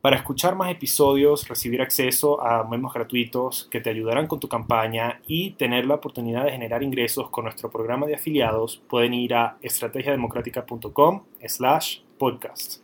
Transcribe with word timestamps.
Para 0.00 0.16
escuchar 0.16 0.56
más 0.56 0.70
episodios, 0.70 1.46
recibir 1.46 1.82
acceso 1.82 2.42
a 2.42 2.66
memos 2.66 2.94
gratuitos 2.94 3.68
que 3.70 3.82
te 3.82 3.90
ayudarán 3.90 4.28
con 4.28 4.40
tu 4.40 4.48
campaña 4.48 5.20
y 5.26 5.50
tener 5.50 5.84
la 5.84 5.96
oportunidad 5.96 6.46
de 6.46 6.52
generar 6.52 6.82
ingresos 6.82 7.28
con 7.28 7.44
nuestro 7.44 7.70
programa 7.70 8.06
de 8.06 8.14
afiliados, 8.14 8.82
pueden 8.88 9.12
ir 9.12 9.34
a 9.34 9.58
estrategiademocrática.com 9.60 11.24
slash 11.46 11.98
podcast. 12.16 12.82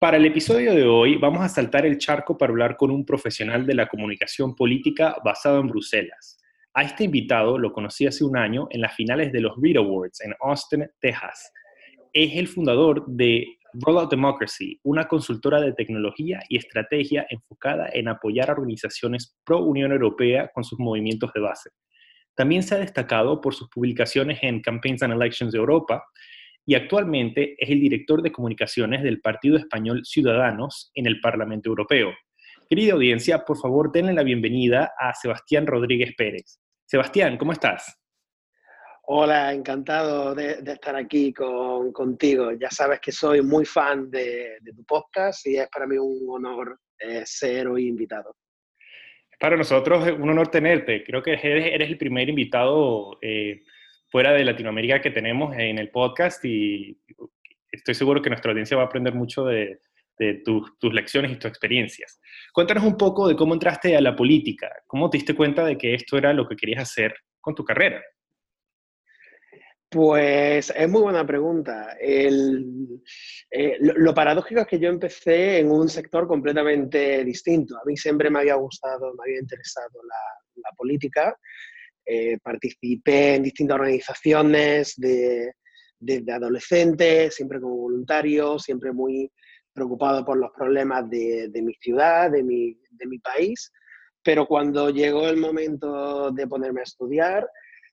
Para 0.00 0.16
el 0.16 0.26
episodio 0.26 0.74
de 0.74 0.88
hoy 0.88 1.18
vamos 1.18 1.42
a 1.42 1.48
saltar 1.48 1.86
el 1.86 1.98
charco 1.98 2.36
para 2.36 2.50
hablar 2.50 2.76
con 2.76 2.90
un 2.90 3.06
profesional 3.06 3.64
de 3.64 3.74
la 3.74 3.86
comunicación 3.86 4.56
política 4.56 5.16
basado 5.24 5.60
en 5.60 5.68
Bruselas. 5.68 6.35
A 6.78 6.82
este 6.82 7.04
invitado 7.04 7.56
lo 7.56 7.72
conocí 7.72 8.06
hace 8.06 8.22
un 8.22 8.36
año 8.36 8.68
en 8.68 8.82
las 8.82 8.94
finales 8.94 9.32
de 9.32 9.40
los 9.40 9.54
Read 9.62 9.78
Awards 9.78 10.20
en 10.20 10.34
Austin, 10.40 10.86
Texas. 11.00 11.50
Es 12.12 12.36
el 12.36 12.48
fundador 12.48 13.02
de 13.06 13.46
Rollout 13.72 14.10
Democracy, 14.10 14.78
una 14.82 15.08
consultora 15.08 15.58
de 15.62 15.72
tecnología 15.72 16.38
y 16.50 16.58
estrategia 16.58 17.26
enfocada 17.30 17.88
en 17.94 18.08
apoyar 18.08 18.50
a 18.50 18.52
organizaciones 18.52 19.38
pro 19.42 19.64
Unión 19.64 19.90
Europea 19.90 20.50
con 20.52 20.64
sus 20.64 20.78
movimientos 20.78 21.32
de 21.32 21.40
base. 21.40 21.70
También 22.34 22.62
se 22.62 22.74
ha 22.74 22.78
destacado 22.78 23.40
por 23.40 23.54
sus 23.54 23.70
publicaciones 23.70 24.40
en 24.42 24.60
Campaigns 24.60 25.02
and 25.02 25.14
Elections 25.14 25.52
de 25.52 25.58
Europa 25.58 26.04
y 26.66 26.74
actualmente 26.74 27.54
es 27.56 27.70
el 27.70 27.80
director 27.80 28.20
de 28.20 28.32
comunicaciones 28.32 29.02
del 29.02 29.22
Partido 29.22 29.56
Español 29.56 30.02
Ciudadanos 30.04 30.90
en 30.94 31.06
el 31.06 31.20
Parlamento 31.20 31.70
Europeo. 31.70 32.12
Querida 32.68 32.92
audiencia, 32.92 33.46
por 33.46 33.56
favor 33.56 33.92
denle 33.92 34.12
la 34.12 34.24
bienvenida 34.24 34.92
a 34.98 35.14
Sebastián 35.14 35.66
Rodríguez 35.66 36.12
Pérez. 36.18 36.60
Sebastián, 36.86 37.36
¿cómo 37.36 37.50
estás? 37.50 37.98
Hola, 39.08 39.52
encantado 39.52 40.36
de, 40.36 40.62
estar 40.64 40.94
aquí 40.94 41.32
contigo. 41.32 42.52
Ya 42.52 42.70
sabes 42.70 43.00
que 43.00 43.10
soy 43.10 43.42
muy 43.42 43.64
fan 43.64 44.08
de, 44.08 44.58
tu 44.64 44.84
podcast 44.84 45.44
y 45.48 45.56
es 45.56 45.68
para 45.68 45.84
mí 45.88 45.98
un 45.98 46.28
honor 46.28 46.78
eh, 47.00 47.22
ser 47.24 47.66
hoy 47.66 47.88
invitado. 47.88 48.36
Para 49.40 49.56
nosotros 49.56 50.06
es 50.06 50.12
un 50.12 50.30
honor 50.30 50.46
tenerte. 50.46 51.02
Creo 51.02 51.24
que 51.24 51.32
eres, 51.32 51.90
el 51.90 51.98
primer 51.98 52.28
invitado 52.28 53.18
eh, 53.20 53.64
fuera 54.08 54.32
de 54.32 54.44
Latinoamérica 54.44 55.00
que 55.00 55.10
tenemos 55.10 55.56
en 55.58 55.78
el 55.78 55.90
podcast 55.90 56.44
y 56.44 56.96
estoy 57.72 57.96
seguro 57.96 58.22
que 58.22 58.30
nuestra 58.30 58.52
audiencia 58.52 58.76
va 58.76 58.84
a 58.84 58.86
aprender 58.86 59.12
mucho 59.12 59.44
de, 59.44 59.80
de 60.18 60.42
tus, 60.44 60.70
lecciones 60.92 61.32
y 61.32 61.36
tus 61.36 61.48
experiencias. 61.48 62.20
Cuéntanos 62.52 62.84
un 62.84 62.96
poco 62.96 63.28
de 63.28 63.36
cómo 63.36 63.54
entraste 63.54 63.96
a 63.96 64.00
la 64.00 64.16
política, 64.16 64.70
cómo 64.86 65.10
te 65.10 65.18
diste 65.18 65.34
cuenta 65.34 65.64
de 65.64 65.76
que 65.76 65.94
esto 65.94 66.16
era 66.16 66.32
lo 66.32 66.46
que 66.48 66.56
querías 66.56 66.82
hacer 66.82 67.14
con 67.40 67.54
tu 67.54 67.64
carrera. 67.64 68.02
Pues 69.88 70.72
es 70.74 70.88
muy 70.88 71.02
buena 71.02 71.24
pregunta. 71.24 71.96
Eh, 72.00 72.58
lo, 73.80 74.12
paradójico 74.12 74.60
es 74.62 74.66
que 74.66 74.80
yo 74.80 74.88
empecé 74.88 75.58
en 75.58 75.70
un 75.70 75.88
sector 75.88 76.26
completamente 76.26 77.24
distinto. 77.24 77.76
A 77.76 77.84
mí 77.86 77.96
siempre 77.96 78.28
me 78.28 78.40
había 78.40 78.56
gustado, 78.56 79.14
me 79.14 79.24
había 79.24 79.40
interesado 79.40 80.00
la, 80.02 80.70
política. 80.76 81.38
Eh, 82.04 82.38
participé 82.42 83.36
en 83.36 83.44
distintas 83.44 83.76
organizaciones 83.76 84.94
de, 84.96 85.52
desde 85.98 86.32
adolescente, 86.32 87.30
siempre 87.30 87.60
como 87.60 87.76
voluntario, 87.76 88.58
siempre 88.58 88.92
muy 88.92 89.30
preocupado 89.76 90.24
por 90.24 90.38
los 90.38 90.50
problemas 90.52 91.08
de, 91.10 91.50
mi 91.62 91.74
ciudad, 91.74 92.30
de 92.30 92.42
mi, 92.42 92.74
de 92.90 93.06
mi, 93.06 93.18
país, 93.18 93.70
pero 94.24 94.46
cuando 94.46 94.90
llegó 94.90 95.28
el 95.28 95.36
momento 95.36 96.30
de 96.32 96.46
ponerme 96.46 96.80
a 96.80 96.84
estudiar, 96.84 97.48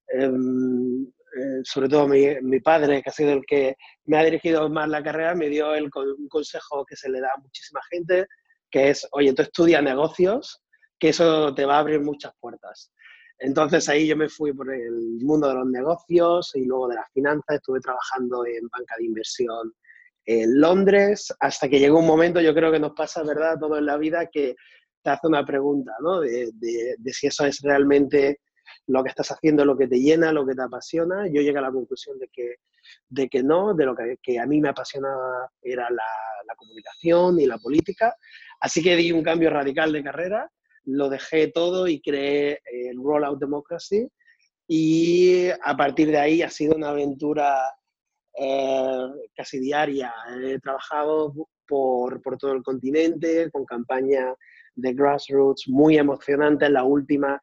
em, 0.08 1.04
eh, 1.04 1.62
sobre 1.64 1.90
todo 1.90 2.08
mi, 2.08 2.26
mi, 2.42 2.62
padre, 2.62 3.02
que 3.04 3.10
ha 3.10 3.14
sido 3.14 3.34
el 3.34 3.46
que 3.46 3.76
me 4.06 4.18
ha 4.18 4.24
dirigido 4.24 4.70
más 4.70 4.88
la 4.88 5.04
carrera, 5.04 5.36
me 5.36 5.50
dio 5.50 5.76
el, 5.76 5.90
un 5.94 6.28
consejo 6.30 6.86
que 6.86 6.96
se 6.96 7.10
le 7.10 7.20
da 7.20 7.30
a 7.36 7.42
muchísima 7.42 7.82
gente, 7.92 8.28
que 8.72 8.90
es, 8.90 9.08
oye, 9.12 9.34
tú 9.34 9.42
estudia 9.42 9.82
negocios, 9.82 10.64
que 10.98 11.10
eso 11.10 11.54
te 11.54 11.66
va 11.66 11.76
a 11.76 11.80
abrir 11.80 12.00
muchas 12.00 12.34
puertas. 12.40 12.92
Entonces 13.40 13.90
ahí 13.90 14.08
yo 14.08 14.16
me 14.16 14.30
fui 14.30 14.54
por 14.54 14.74
el 14.74 15.20
mundo 15.22 15.50
de 15.50 15.56
los 15.56 15.68
negocios 15.68 16.52
y 16.56 16.66
luego 16.66 16.88
de 16.88 16.96
las 16.96 17.12
finanzas, 17.14 17.58
estuve 17.58 17.82
trabajando 17.82 18.46
en 18.46 18.70
banca 18.70 18.96
de 18.98 19.06
inversión 19.06 19.74
en 20.26 20.60
Londres, 20.60 21.34
hasta 21.40 21.68
que 21.68 21.80
llegó 21.80 22.00
un 22.00 22.08
momento, 22.08 22.40
yo 22.40 22.54
creo 22.54 22.72
que 22.72 22.80
nos 22.80 22.94
pasa, 22.94 23.24
¿verdad?, 23.24 23.58
todo 23.60 23.78
en 23.78 23.86
la 23.86 23.98
vida, 23.98 24.28
que 24.32 24.56
te 25.04 25.10
hace 25.10 25.28
una 25.28 25.46
pregunta, 25.46 25.92
¿no? 26.02 26.22
De, 26.22 26.52
si 27.12 27.28
eso 27.28 27.46
es 27.46 27.60
realmente 27.62 28.40
lo 28.88 29.04
que 29.04 29.10
estás 29.10 29.32
haciendo, 29.32 29.66
lo 29.66 29.78
que 29.78 29.88
te 29.88 30.00
llena, 30.00 30.32
lo 30.32 30.46
que 30.46 30.56
te 30.56 30.64
apasiona. 30.64 31.28
Yo 31.28 31.42
llegué 31.42 31.58
a 31.58 31.62
la 31.62 31.72
conclusión 31.72 32.18
de 32.18 32.30
que, 32.32 32.56
de 33.10 33.28
que 33.28 33.44
no, 33.44 33.74
de 33.74 33.86
lo 33.86 33.96
que, 33.96 34.40
a 34.40 34.46
mí 34.46 34.62
me 34.62 34.70
apasionaba 34.70 35.52
era 35.62 35.90
la, 35.90 36.04
comunicación 36.56 37.40
y 37.40 37.46
la 37.46 37.58
política. 37.58 38.16
Así 38.60 38.84
que 38.84 38.96
di 38.96 39.12
un 39.12 39.24
cambio 39.24 39.50
radical 39.50 39.92
de 39.92 40.04
carrera, 40.04 40.52
lo 40.86 41.10
dejé 41.10 41.48
todo 41.48 41.88
y 41.88 42.00
creé 42.00 42.62
el 42.72 42.98
Rollout 42.98 43.40
Democracy. 43.40 44.08
Y 44.68 45.50
a 45.50 45.76
partir 45.76 46.10
de 46.10 46.20
ahí 46.20 46.42
ha 46.42 46.50
sido 46.50 46.76
una 46.76 46.90
aventura 46.90 47.60
eh, 48.38 49.08
casi 49.36 49.60
diaria. 49.60 50.14
He 50.44 50.60
trabajado 50.60 51.34
por, 51.68 52.22
por, 52.22 52.38
todo 52.38 52.54
el 52.54 52.64
continente 52.64 53.50
con 53.52 53.66
campañas 53.66 54.36
de 54.76 54.94
grassroots 54.94 55.68
muy 55.68 55.98
emocionantes. 55.98 56.70
La 56.70 56.84
última 56.84 57.40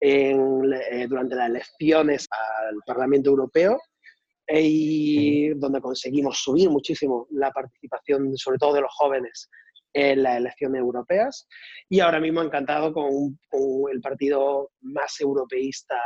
en, 0.00 0.72
eh, 0.90 1.06
durante 1.08 1.36
las 1.36 1.48
elecciones 1.48 2.26
al 2.30 2.76
Parlamento 2.86 3.30
Europeo 3.30 3.80
y 4.48 5.48
donde 5.54 5.80
conseguimos 5.80 6.38
subir 6.38 6.70
muchísimo 6.70 7.26
la 7.30 7.50
participación, 7.50 8.36
sobre 8.36 8.58
todo 8.58 8.74
de 8.74 8.82
los 8.82 8.94
jóvenes, 8.94 9.50
en 9.92 10.22
las 10.22 10.36
elecciones 10.36 10.80
europeas. 10.80 11.48
Y 11.88 12.00
ahora 12.00 12.20
mismo 12.20 12.42
encantado 12.42 12.92
con, 12.92 13.38
con 13.48 13.90
el 13.92 14.00
partido 14.00 14.70
más 14.80 15.20
europeísta 15.20 15.96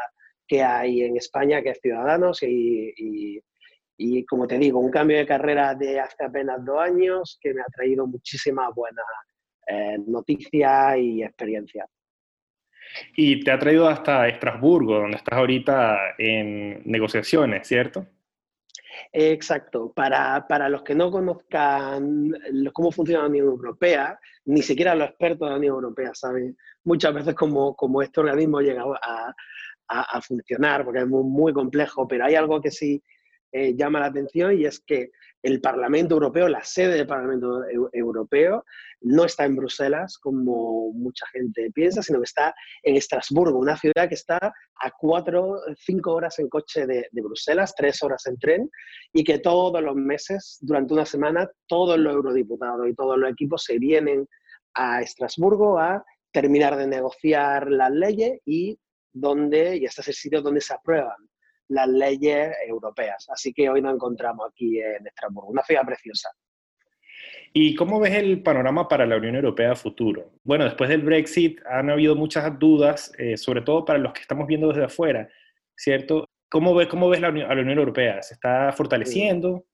que 0.46 0.62
hay 0.62 1.02
en 1.02 1.16
España, 1.16 1.62
que 1.62 1.70
es 1.70 1.80
Ciudadanos, 1.80 2.42
y, 2.42 2.92
y 2.96 3.40
y 4.02 4.24
como 4.24 4.46
te 4.46 4.56
digo, 4.56 4.78
un 4.80 4.90
cambio 4.90 5.18
de 5.18 5.26
carrera 5.26 5.74
de 5.74 6.00
hace 6.00 6.24
apenas 6.24 6.64
dos 6.64 6.80
años 6.80 7.38
que 7.38 7.52
me 7.52 7.60
ha 7.60 7.66
traído 7.66 8.06
muchísimas 8.06 8.74
buenas 8.74 9.04
eh, 9.66 9.98
noticias 10.06 10.96
y 10.96 11.22
experiencias. 11.22 11.86
Y 13.14 13.44
te 13.44 13.50
ha 13.50 13.58
traído 13.58 13.86
hasta 13.86 14.26
Estrasburgo, 14.26 15.00
donde 15.00 15.18
estás 15.18 15.38
ahorita 15.38 16.14
en 16.16 16.80
negociaciones, 16.86 17.68
¿cierto? 17.68 18.06
Exacto. 19.12 19.92
Para, 19.92 20.46
para, 20.48 20.70
los 20.70 20.82
que 20.82 20.94
no 20.94 21.10
conozcan 21.10 22.32
cómo 22.72 22.90
funciona 22.90 23.24
la 23.24 23.28
Unión 23.28 23.48
Europea, 23.48 24.18
ni 24.46 24.62
siquiera 24.62 24.94
los 24.94 25.10
expertos 25.10 25.46
de 25.46 25.50
la 25.50 25.58
Unión 25.58 25.74
Europea 25.74 26.12
saben 26.14 26.56
muchas 26.84 27.12
veces 27.12 27.34
cómo, 27.34 27.76
cómo 27.76 28.00
este 28.00 28.20
organismo 28.20 28.62
llega 28.62 28.82
a, 28.82 29.34
a, 29.88 30.00
a, 30.16 30.22
funcionar, 30.22 30.86
porque 30.86 31.00
es 31.00 31.06
muy, 31.06 31.22
muy 31.22 31.52
complejo, 31.52 32.08
pero 32.08 32.24
hay 32.24 32.34
algo 32.34 32.62
que 32.62 32.70
sí 32.70 33.02
eh, 33.52 33.74
llama 33.74 34.00
la 34.00 34.06
atención 34.06 34.56
y 34.58 34.64
es 34.64 34.80
que 34.80 35.10
el 35.42 35.60
Parlamento 35.60 36.14
Europeo, 36.14 36.48
la 36.48 36.62
sede 36.62 36.94
del 36.94 37.06
Parlamento 37.06 37.62
Europeo, 37.92 38.64
no 39.00 39.24
está 39.24 39.44
en 39.44 39.56
Bruselas 39.56 40.18
como 40.18 40.92
mucha 40.92 41.26
gente 41.32 41.70
piensa, 41.72 42.02
sino 42.02 42.20
que 42.20 42.24
está 42.24 42.54
en 42.82 42.96
Estrasburgo, 42.96 43.58
una 43.58 43.76
ciudad 43.76 44.08
que 44.08 44.14
está 44.14 44.36
a 44.38 44.90
cuatro, 44.98 45.60
cinco 45.78 46.12
horas 46.12 46.38
en 46.38 46.48
coche 46.48 46.86
de, 46.86 47.08
Bruselas, 47.12 47.74
tres 47.74 48.02
horas 48.02 48.26
en 48.26 48.36
tren, 48.38 48.70
y 49.12 49.24
que 49.24 49.38
todos 49.38 49.82
los 49.82 49.96
meses, 49.96 50.58
durante 50.60 50.94
una 50.94 51.06
semana, 51.06 51.50
todos 51.66 51.98
los 51.98 52.14
eurodiputados 52.14 52.86
y 52.88 52.94
todos 52.94 53.18
los 53.18 53.30
equipos 53.30 53.64
se 53.64 53.78
vienen 53.78 54.28
a 54.74 55.00
Estrasburgo 55.02 55.78
a 55.78 56.04
terminar 56.32 56.76
de 56.76 56.86
negociar 56.86 57.70
las 57.70 57.90
leyes 57.90 58.38
y 58.44 58.78
donde, 59.12 59.78
y 59.78 59.86
este 59.86 60.08
es 60.08 60.16
sitio 60.16 60.42
donde 60.42 60.60
se 60.60 60.74
aprueban 60.74 61.29
las 61.70 61.88
leyes 61.88 62.54
europeas. 62.66 63.28
Así 63.30 63.52
que 63.52 63.68
hoy 63.68 63.80
nos 63.80 63.94
encontramos 63.94 64.48
aquí 64.50 64.80
en 64.80 65.06
Estrasburgo, 65.06 65.50
una 65.50 65.62
ciudad 65.62 65.84
preciosa. 65.84 66.30
¿Y 67.52 67.74
cómo 67.74 67.98
ves 67.98 68.14
el 68.14 68.42
panorama 68.42 68.86
para 68.86 69.06
la 69.06 69.16
Unión 69.16 69.34
Europea 69.34 69.74
futuro? 69.74 70.32
Bueno, 70.44 70.64
después 70.64 70.88
del 70.88 71.02
Brexit 71.02 71.60
han 71.66 71.90
habido 71.90 72.14
muchas 72.14 72.58
dudas, 72.58 73.12
eh, 73.18 73.36
sobre 73.36 73.62
todo 73.62 73.84
para 73.84 73.98
los 73.98 74.12
que 74.12 74.20
estamos 74.20 74.46
viendo 74.46 74.68
desde 74.68 74.84
afuera, 74.84 75.28
¿cierto? 75.74 76.28
¿Cómo 76.48 76.74
ves, 76.74 76.88
cómo 76.88 77.08
ves 77.08 77.20
la, 77.20 77.28
a 77.28 77.54
la 77.54 77.62
Unión 77.62 77.78
Europea? 77.78 78.22
¿Se 78.22 78.34
está 78.34 78.72
fortaleciendo? 78.72 79.64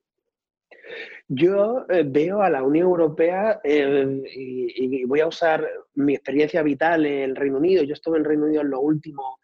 Yo 1.28 1.86
eh, 1.88 2.04
veo 2.06 2.42
a 2.42 2.50
la 2.50 2.62
Unión 2.62 2.86
Europea 2.86 3.60
eh, 3.64 4.22
y, 4.34 5.04
voy 5.04 5.20
a 5.20 5.26
usar 5.26 5.68
mi 5.94 6.14
experiencia 6.14 6.62
vital 6.62 7.04
en 7.04 7.22
el 7.22 7.36
Reino 7.36 7.58
Unido. 7.58 7.82
Yo 7.82 7.94
estuve 7.94 8.16
en 8.16 8.22
el 8.22 8.28
Reino 8.28 8.44
Unido 8.44 8.62
en 8.62 8.70
los 8.70 8.80
últimos, 8.82 9.38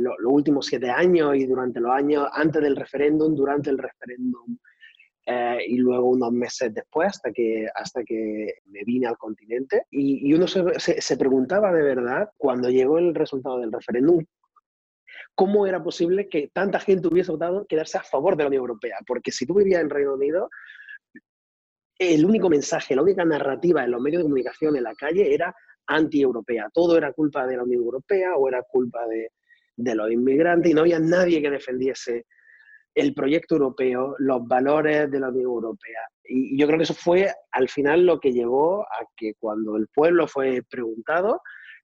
los 0.00 0.16
últimos 0.24 0.66
siete 0.66 0.90
años 0.90 1.36
y 1.36 1.46
durante 1.46 1.80
los 1.80 1.92
años 1.92 2.28
antes 2.32 2.62
del 2.62 2.76
referéndum, 2.76 3.34
durante 3.34 3.70
el 3.70 3.78
referéndum 3.78 4.58
eh, 5.26 5.58
y 5.66 5.78
luego 5.78 6.10
unos 6.10 6.32
meses 6.32 6.74
después 6.74 7.08
hasta 7.08 7.32
que, 7.32 7.66
hasta 7.74 8.04
que 8.04 8.56
me 8.66 8.84
vine 8.84 9.06
al 9.06 9.16
continente. 9.16 9.86
Y, 9.90 10.32
uno 10.34 10.46
se, 10.46 10.78
se, 10.78 11.16
preguntaba 11.16 11.72
de 11.72 11.82
verdad, 11.82 12.30
cuando 12.36 12.68
llegó 12.68 12.98
el 12.98 13.14
resultado 13.14 13.58
del 13.58 13.72
referéndum, 13.72 14.22
cómo 15.34 15.66
era 15.66 15.82
posible 15.82 16.28
que 16.28 16.50
tanta 16.52 16.78
gente 16.78 17.08
hubiese 17.08 17.32
votado 17.32 17.66
quedarse 17.66 17.98
a 17.98 18.02
favor 18.02 18.36
de 18.36 18.44
la 18.44 18.48
Unión 18.48 18.62
Europea. 18.62 18.98
Porque 19.06 19.32
si 19.32 19.46
tú 19.46 19.54
vivías 19.54 19.80
en 19.80 19.90
Reino 19.90 20.14
Unido, 20.14 20.50
el 21.98 22.24
único 22.24 22.50
mensaje, 22.50 22.94
la 22.94 23.02
única 23.02 23.24
narrativa 23.24 23.84
en 23.84 23.92
los 23.92 24.02
medios 24.02 24.20
de 24.20 24.24
comunicación 24.24 24.76
en 24.76 24.84
la 24.84 24.94
calle 24.94 25.32
era 25.32 25.54
anti-europea. 25.86 26.68
Todo 26.72 26.98
era 26.98 27.12
culpa 27.12 27.46
de 27.46 27.56
la 27.56 27.62
Unión 27.62 27.82
Europea 27.82 28.36
o 28.36 28.48
era 28.48 28.62
culpa 28.62 29.06
de, 29.06 29.30
los 29.76 30.10
inmigrantes 30.10 30.70
y 30.70 30.74
no 30.74 30.82
había 30.82 30.98
nadie 30.98 31.42
que 31.42 31.50
defendiese 31.50 32.26
el 32.94 33.12
proyecto 33.12 33.56
europeo, 33.56 34.14
los 34.18 34.46
valores 34.46 35.10
de 35.10 35.20
la 35.20 35.28
Unión 35.28 35.44
Europea. 35.44 36.00
Y, 36.24 36.58
yo 36.58 36.66
creo 36.66 36.78
que 36.78 36.84
eso 36.84 36.94
fue 36.94 37.32
al 37.50 37.68
final 37.68 38.06
lo 38.06 38.20
que 38.20 38.32
llevó 38.32 38.82
a 38.82 39.04
que 39.16 39.34
cuando 39.38 39.76
el 39.76 39.88
pueblo 39.88 40.28
fue 40.28 40.62
preguntado, 40.70 41.40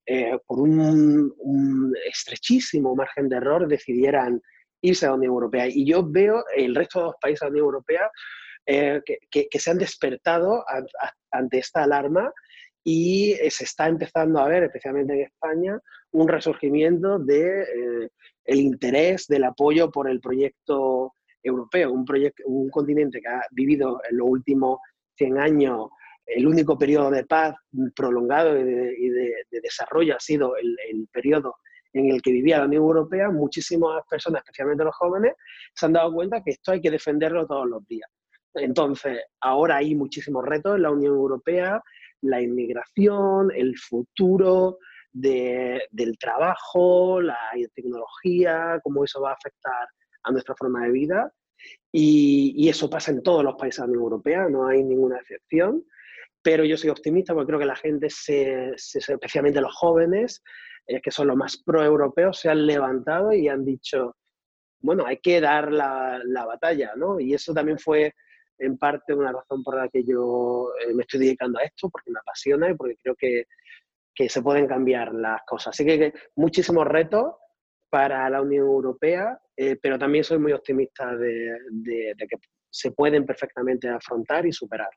eh, 0.07 0.39
por 0.47 0.61
un, 0.61 1.33
un, 1.39 1.93
estrechísimo 2.07 2.95
margen 2.95 3.29
de 3.29 3.37
error, 3.37 3.67
decidieran 3.67 4.41
irse 4.83 5.07
a 5.07 5.11
la 5.11 5.17
Unión 5.17 5.33
Europea. 5.33 5.67
Y 5.69 5.85
yo 5.85 6.09
veo 6.09 6.45
el 6.57 6.75
resto 6.75 7.01
de 7.01 7.05
los 7.07 7.15
países 7.21 7.41
de 7.41 7.47
la 7.47 7.51
Unión 7.51 7.65
Europea 7.67 8.11
eh, 8.67 9.03
que, 9.31 9.59
se 9.59 9.71
han 9.71 9.79
despertado 9.79 10.65
ante 11.31 11.59
esta 11.59 11.83
alarma 11.83 12.33
y 12.85 13.33
eh, 13.33 13.51
se 13.51 13.65
está 13.65 13.89
empezando 13.89 14.39
a 14.39 14.49
ver, 14.49 14.65
especialmente 14.65 15.15
en 15.15 15.21
España, 15.21 15.79
un 16.13 16.29
resurgimiento 16.29 17.19
de, 17.19 17.63
eh, 17.63 18.09
el 18.45 18.61
interés, 18.61 19.27
del 19.27 19.45
apoyo 19.45 19.91
por 19.91 20.09
el 20.09 20.21
proyecto 20.21 21.15
europeo, 21.43 21.93
un, 21.93 22.05
proyecto, 22.05 22.43
un 22.47 22.69
continente 22.71 23.21
que 23.21 23.29
ha 23.29 23.43
vivido 23.53 24.01
en 24.09 24.17
los 24.19 24.29
últimos 24.29 24.79
100 25.17 25.39
años 25.39 25.89
el 26.27 26.47
único 26.47 26.79
periodo 26.79 27.11
de 27.11 27.25
paz 27.25 27.57
prolongado 27.95 28.57
y 28.57 28.63
de, 29.09 29.35
desarrollo 29.51 30.15
ha 30.15 30.21
sido 30.21 30.57
el, 30.57 30.77
el, 30.89 31.09
periodo 31.13 31.57
en 31.93 32.11
el 32.11 32.23
que 32.23 32.31
vivía 32.31 32.59
la 32.59 32.67
Unión 32.67 32.85
Europea, 32.85 33.31
muchísimas 33.31 34.05
personas, 34.09 34.43
especialmente 34.43 34.85
los 34.85 34.95
jóvenes, 34.95 35.35
se 35.75 35.87
han 35.87 35.93
dado 35.93 36.13
cuenta 36.13 36.41
que 36.43 36.53
esto 36.53 36.71
hay 36.71 36.81
que 36.81 36.91
defenderlo 36.91 37.47
todos 37.47 37.69
los 37.69 37.85
días. 37.89 38.09
Entonces, 38.55 39.19
ahora 39.41 39.77
hay 39.77 39.95
muchísimos 39.95 40.45
retos 40.45 40.77
en 40.77 40.83
la 40.83 40.91
Unión 40.91 41.15
Europea, 41.15 41.83
la 42.23 42.41
inmigración, 42.41 43.51
el 43.55 43.77
futuro 43.79 44.79
del 45.13 46.19
trabajo, 46.19 47.21
la 47.21 47.39
tecnología, 47.75 48.81
cómo 48.83 49.05
eso 49.05 49.21
va 49.21 49.31
a 49.31 49.35
afectar 49.35 49.89
a 50.23 50.33
nuestra 50.33 50.55
forma 50.55 50.85
de 50.85 50.93
vida. 50.93 51.33
Y, 51.93 52.69
eso 52.69 52.89
pasa 52.89 53.11
en 53.11 53.23
todos 53.23 53.43
los 53.43 53.57
países 53.57 53.79
de 53.79 53.83
la 53.83 53.89
Unión 53.89 54.05
Europea, 54.05 54.49
no 54.49 54.67
hay 54.67 54.83
ninguna 54.83 55.19
excepción. 55.19 55.85
Pero 56.43 56.65
yo 56.65 56.77
soy 56.77 56.89
optimista 56.89 57.35
porque 57.35 57.49
creo 57.49 57.59
que 57.59 57.67
la 57.67 57.77
gente, 57.77 58.07
especialmente 58.07 59.61
los 59.61 59.75
jóvenes, 59.77 60.43
eh, 60.87 61.01
que 61.03 61.11
son 61.11 61.27
los 61.27 61.37
más 61.37 61.63
pro-europeos, 61.63 62.39
se 62.39 62.49
han 62.49 62.67
levantado 62.67 63.33
y 63.33 63.49
han 63.49 63.65
dicho, 63.65 64.17
bueno, 64.81 65.05
hay 65.07 65.19
que 65.19 65.41
dar 65.41 65.71
la, 65.71 66.19
la 66.25 66.47
batalla, 66.47 66.93
¿no? 66.97 67.21
Y 67.21 67.35
eso 67.35 67.53
también 67.53 67.79
fue 67.79 68.15
en 68.61 68.79
parte 68.79 69.15
una 69.15 69.33
razón 69.33 69.63
por 69.63 69.77
la 69.77 69.89
que 69.89 70.05
yo 70.05 70.71
eh, 70.81 70.95
me 70.95 71.03
estoy 71.03 71.21
dedicando 71.21 71.59
a 71.59 71.65
esto, 71.65 71.89
porque 71.89 72.11
me 72.11 72.21
apasiona 72.21 72.71
y 72.71 72.75
porque 72.75 72.97
creo 73.03 73.15
que, 73.17 73.45
que 74.15 74.29
se 74.29 74.43
pueden 74.43 74.67
cambiar 74.67 75.15
las 75.15 75.43
cosas. 75.47 75.75
Así 75.75 75.85
que, 75.85 76.13
muchísimos 76.37 76.87
retos 76.87 77.35
para 77.89 78.29
la 78.31 78.41
Unión 78.41 78.67
Europea, 78.67 79.39
eh, 79.57 79.77
pero 79.83 79.99
también 79.99 80.25
soy 80.25 80.39
muy 80.39 80.53
optimista 80.53 81.17
de, 81.17 81.57
de, 81.71 82.15
que 82.17 82.37
se 82.71 82.93
pueden 82.93 83.27
perfectamente 83.27 83.89
afrontar 83.89 84.47
y 84.47 84.53
superar. 84.53 84.91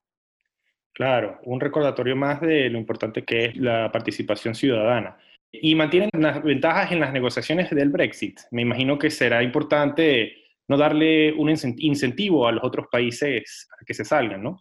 Claro, 0.94 1.40
un 1.46 1.60
recordatorio 1.60 2.16
más 2.16 2.40
de 2.42 2.70
lo 2.70 2.78
importante 2.78 3.24
que 3.24 3.46
es 3.46 3.58
la 3.58 3.92
participación 3.92 4.54
ciudadana. 4.54 5.18
Y 5.52 5.74
mantienen 5.76 6.10
las 6.14 6.44
ventajas 6.44 6.92
en 6.92 7.00
las 7.00 7.14
negociaciones 7.14 7.70
del 7.72 7.90
Brexit. 7.90 8.40
Me 8.52 8.62
imagino 8.62 9.00
que 9.00 9.10
será 9.10 9.42
importante 9.42 10.43
no 10.74 10.78
darle 10.80 11.32
un 11.34 11.50
incentivo 11.50 12.48
a 12.48 12.52
los 12.52 12.64
otros 12.64 12.88
países 12.92 13.68
a 13.80 13.86
que 13.86 13.94
se 13.94 14.04
salgan, 14.04 14.42
¿no? 14.42 14.58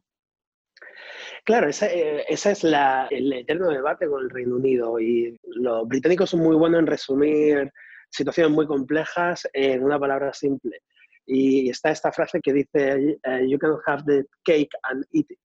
Claro, 1.44 1.68
ese, 1.68 2.18
eh, 2.18 2.24
es 2.28 2.46
el 2.46 3.32
eterno 3.32 3.70
debate 3.70 4.06
con 4.06 4.22
el 4.22 4.30
Reino 4.30 4.56
Unido 4.56 5.00
y 5.00 5.36
los 5.42 5.88
británicos 5.88 6.30
son 6.30 6.40
muy 6.40 6.54
buenos 6.54 6.80
en 6.80 6.86
resumir 6.86 7.72
situaciones 8.10 8.52
muy 8.52 8.66
complejas 8.66 9.48
en 9.54 9.82
una 9.82 9.98
palabra 9.98 10.34
simple. 10.34 10.80
Y 11.24 11.70
está 11.70 11.90
esta 11.90 12.12
frase 12.12 12.40
que 12.42 12.52
dice, 12.52 13.18
eh, 13.24 13.48
you 13.48 13.58
can 13.58 13.76
have 13.86 14.04
the 14.04 14.24
cake 14.44 14.70
and 14.90 15.04
eat 15.12 15.30
it. 15.30 15.38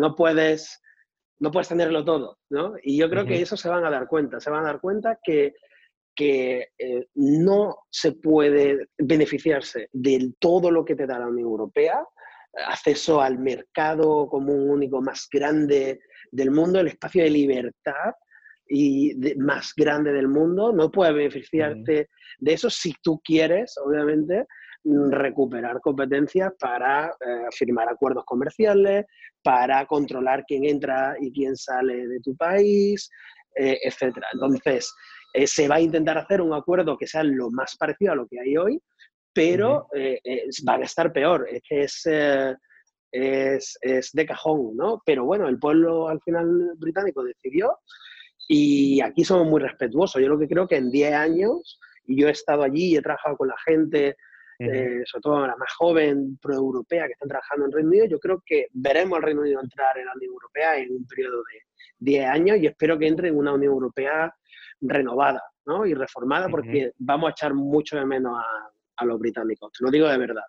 no 0.00 0.16
puedes, 0.16 0.82
no 1.38 1.52
puedes 1.52 1.68
tenerlo 1.68 2.04
todo, 2.04 2.38
¿no? 2.50 2.74
Y 2.82 2.98
yo 2.98 3.08
creo 3.08 3.24
que 3.24 3.40
eso 3.40 3.56
se 3.56 3.68
van 3.68 3.84
a 3.84 3.90
dar 3.90 4.08
cuenta, 4.08 4.40
se 4.40 4.50
van 4.50 4.64
a 4.64 4.72
dar 4.72 4.80
cuenta 4.80 5.18
que 5.22 5.54
que 6.18 6.70
eh, 6.76 7.06
no 7.14 7.76
se 7.90 8.10
puede 8.10 8.88
beneficiarse 8.98 9.88
de 9.92 10.32
todo 10.40 10.68
lo 10.68 10.84
que 10.84 10.96
te 10.96 11.06
da 11.06 11.20
la 11.20 11.28
Unión 11.28 11.46
Europea, 11.46 12.04
acceso 12.66 13.20
al 13.20 13.38
mercado 13.38 14.26
común 14.26 14.68
único 14.68 15.00
más 15.00 15.28
grande 15.30 16.00
del 16.32 16.50
mundo, 16.50 16.80
el 16.80 16.88
espacio 16.88 17.22
de 17.22 17.30
libertad 17.30 18.14
y 18.68 19.14
más 19.36 19.72
grande 19.76 20.12
del 20.12 20.26
mundo, 20.26 20.72
no 20.72 20.90
puedes 20.90 21.14
beneficiarte 21.14 22.08
de 22.40 22.52
eso 22.52 22.68
si 22.68 22.92
tú 23.00 23.20
quieres, 23.22 23.76
obviamente, 23.78 24.44
recuperar 24.84 25.80
competencias 25.80 26.52
para 26.58 27.10
eh, 27.10 27.46
firmar 27.52 27.88
acuerdos 27.88 28.24
comerciales, 28.24 29.06
para 29.40 29.86
controlar 29.86 30.44
quién 30.48 30.64
entra 30.64 31.14
y 31.20 31.30
quién 31.30 31.54
sale 31.54 32.08
de 32.08 32.18
tu 32.18 32.36
país, 32.36 33.08
eh, 33.58 33.78
etc. 33.82 34.16
Entonces, 34.32 34.94
eh, 35.38 35.46
se 35.46 35.68
va 35.68 35.76
a 35.76 35.80
intentar 35.80 36.18
hacer 36.18 36.40
un 36.40 36.52
acuerdo 36.52 36.98
que 36.98 37.06
sea 37.06 37.22
lo 37.22 37.48
más 37.50 37.76
parecido 37.76 38.12
a 38.12 38.16
lo 38.16 38.26
que 38.26 38.40
hay 38.40 38.56
hoy, 38.56 38.82
pero 39.32 39.86
eh, 39.94 40.20
van 40.64 40.82
a 40.82 40.84
estar 40.84 41.12
peor. 41.12 41.46
Es 41.48 41.62
que 41.68 41.82
es, 41.82 43.78
es, 43.80 44.10
de 44.12 44.26
cajón, 44.26 44.76
¿no? 44.76 45.00
Pero 45.06 45.24
bueno, 45.24 45.46
el 45.48 45.60
pueblo 45.60 46.08
al 46.08 46.20
final 46.22 46.72
británico 46.76 47.22
decidió 47.22 47.78
y 48.48 49.00
aquí 49.00 49.24
somos 49.24 49.46
muy 49.46 49.60
respetuosos. 49.60 50.20
Yo 50.20 50.28
lo 50.28 50.40
que 50.40 50.48
creo 50.48 50.66
que 50.66 50.76
en 50.76 50.90
10 50.90 51.14
años, 51.14 51.78
y 52.04 52.20
yo 52.20 52.26
he 52.26 52.32
estado 52.32 52.64
allí 52.64 52.86
y 52.86 52.96
he 52.96 53.02
trabajado 53.02 53.36
con 53.36 53.46
la 53.46 53.56
gente, 53.64 54.16
eh, 54.58 55.02
sobre 55.04 55.22
todo 55.22 55.46
la 55.46 55.56
más 55.56 55.72
joven, 55.74 56.38
pro-europea, 56.42 57.06
que 57.06 57.12
están 57.12 57.28
trabajando 57.28 57.66
en 57.66 57.72
Reino 57.72 57.88
Unido, 57.88 58.06
yo 58.06 58.18
creo 58.18 58.42
que 58.44 58.66
veremos 58.72 59.16
al 59.16 59.22
Reino 59.22 59.42
Unido 59.42 59.60
entrar 59.60 59.96
en 59.98 60.06
la 60.06 60.12
Unión 60.14 60.32
Europea 60.32 60.78
en 60.78 60.90
un 60.90 61.06
periodo 61.06 61.38
de 61.38 61.62
10 62.00 62.26
años 62.26 62.58
y 62.58 62.66
espero 62.66 62.98
que 62.98 63.06
entre 63.06 63.28
en 63.28 63.36
una 63.36 63.52
Unión 63.52 63.72
Europea 63.72 64.34
renovada 64.80 65.42
¿no? 65.66 65.86
y 65.86 65.94
reformada 65.94 66.48
porque 66.48 66.92
vamos 66.98 67.28
a 67.28 67.32
echar 67.32 67.54
mucho 67.54 67.96
de 67.96 68.04
menos 68.04 68.38
a, 68.38 68.70
a, 68.96 69.04
los 69.04 69.18
británicos, 69.18 69.72
te 69.72 69.84
lo 69.84 69.90
digo 69.90 70.08
de 70.08 70.18
verdad. 70.18 70.44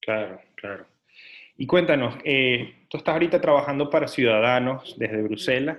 Claro, 0.00 0.40
claro. 0.54 0.86
Y 1.56 1.66
cuéntanos, 1.66 2.16
eh, 2.24 2.86
tú 2.88 2.96
estás 2.96 3.12
ahorita 3.12 3.40
trabajando 3.40 3.90
para 3.90 4.08
ciudadanos 4.08 4.96
desde 4.98 5.22
Bruselas. 5.22 5.78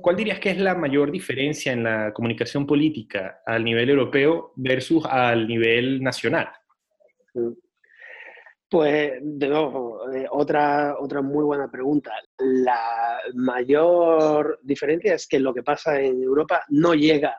¿Cuál 0.00 0.16
dirías 0.16 0.40
que 0.40 0.50
es 0.50 0.58
la 0.58 0.74
mayor 0.74 1.12
diferencia 1.12 1.72
en 1.72 1.84
la 1.84 2.12
comunicación 2.12 2.66
política 2.66 3.40
al 3.46 3.62
nivel 3.62 3.90
europeo 3.90 4.52
versus 4.56 5.04
al 5.06 5.46
nivel 5.46 6.02
nacional? 6.02 6.48
Pues, 8.70 9.14
de 9.20 9.48
nuevo, 9.48 10.08
eh, 10.12 10.26
otra, 10.30 10.94
otra 10.98 11.22
muy 11.22 11.44
buena 11.44 11.68
pregunta. 11.68 12.12
La 12.38 13.18
mayor 13.34 14.60
diferencia 14.62 15.14
es 15.14 15.26
que 15.26 15.40
lo 15.40 15.52
que 15.52 15.64
pasa 15.64 16.00
en 16.00 16.22
Europa 16.22 16.62
no 16.68 16.94
llega 16.94 17.36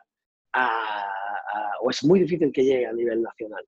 a, 0.53 1.07
o 1.81 1.89
es 1.89 2.03
muy 2.03 2.19
difícil 2.19 2.51
que 2.51 2.65
llegue 2.65 2.85
a 2.85 2.93
nivel 2.93 3.21
nacional. 3.21 3.63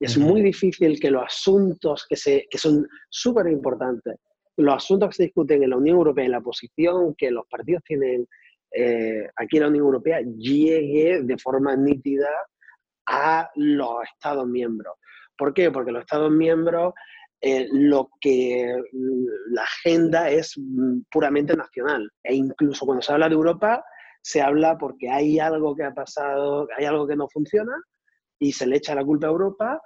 Es 0.00 0.18
muy 0.18 0.42
difícil 0.42 0.98
que 1.00 1.10
los 1.10 1.24
asuntos 1.24 2.06
que, 2.08 2.16
se, 2.16 2.46
que 2.50 2.58
son 2.58 2.86
súper 3.08 3.46
importantes, 3.48 4.16
los 4.56 4.74
asuntos 4.74 5.10
que 5.10 5.14
se 5.14 5.22
discuten 5.24 5.62
en 5.62 5.70
la 5.70 5.76
Unión 5.76 5.96
Europea, 5.96 6.24
en 6.24 6.32
la 6.32 6.40
posición 6.40 7.14
que 7.14 7.30
los 7.30 7.46
partidos 7.46 7.82
tienen 7.84 8.26
eh, 8.70 9.28
aquí 9.36 9.56
en 9.56 9.62
la 9.62 9.68
Unión 9.68 9.84
Europea, 9.86 10.20
llegue 10.20 11.22
de 11.22 11.38
forma 11.38 11.76
nítida 11.76 12.28
a 13.06 13.50
los 13.54 14.04
Estados 14.14 14.46
miembros. 14.46 14.94
¿Por 15.36 15.54
qué? 15.54 15.70
Porque 15.70 15.92
los 15.92 16.02
Estados 16.02 16.30
miembros 16.30 16.94
eh, 17.40 17.68
lo 17.70 18.08
que 18.20 18.74
mm, 18.92 19.54
la 19.54 19.62
agenda 19.62 20.30
es 20.30 20.54
mm, 20.56 21.00
puramente 21.10 21.54
nacional. 21.54 22.10
E 22.22 22.34
incluso 22.34 22.86
cuando 22.86 23.02
se 23.02 23.12
habla 23.12 23.28
de 23.28 23.34
Europa, 23.34 23.84
se 24.22 24.40
habla 24.40 24.76
porque 24.78 25.10
hay 25.10 25.38
algo 25.38 25.76
que 25.76 25.84
ha 25.84 25.94
pasado, 25.94 26.66
hay 26.76 26.84
algo 26.84 27.06
que 27.06 27.16
no 27.16 27.28
funciona 27.28 27.72
y 28.38 28.52
se 28.52 28.66
le 28.66 28.76
echa 28.76 28.94
la 28.94 29.04
culpa 29.04 29.26
a 29.26 29.30
Europa, 29.30 29.80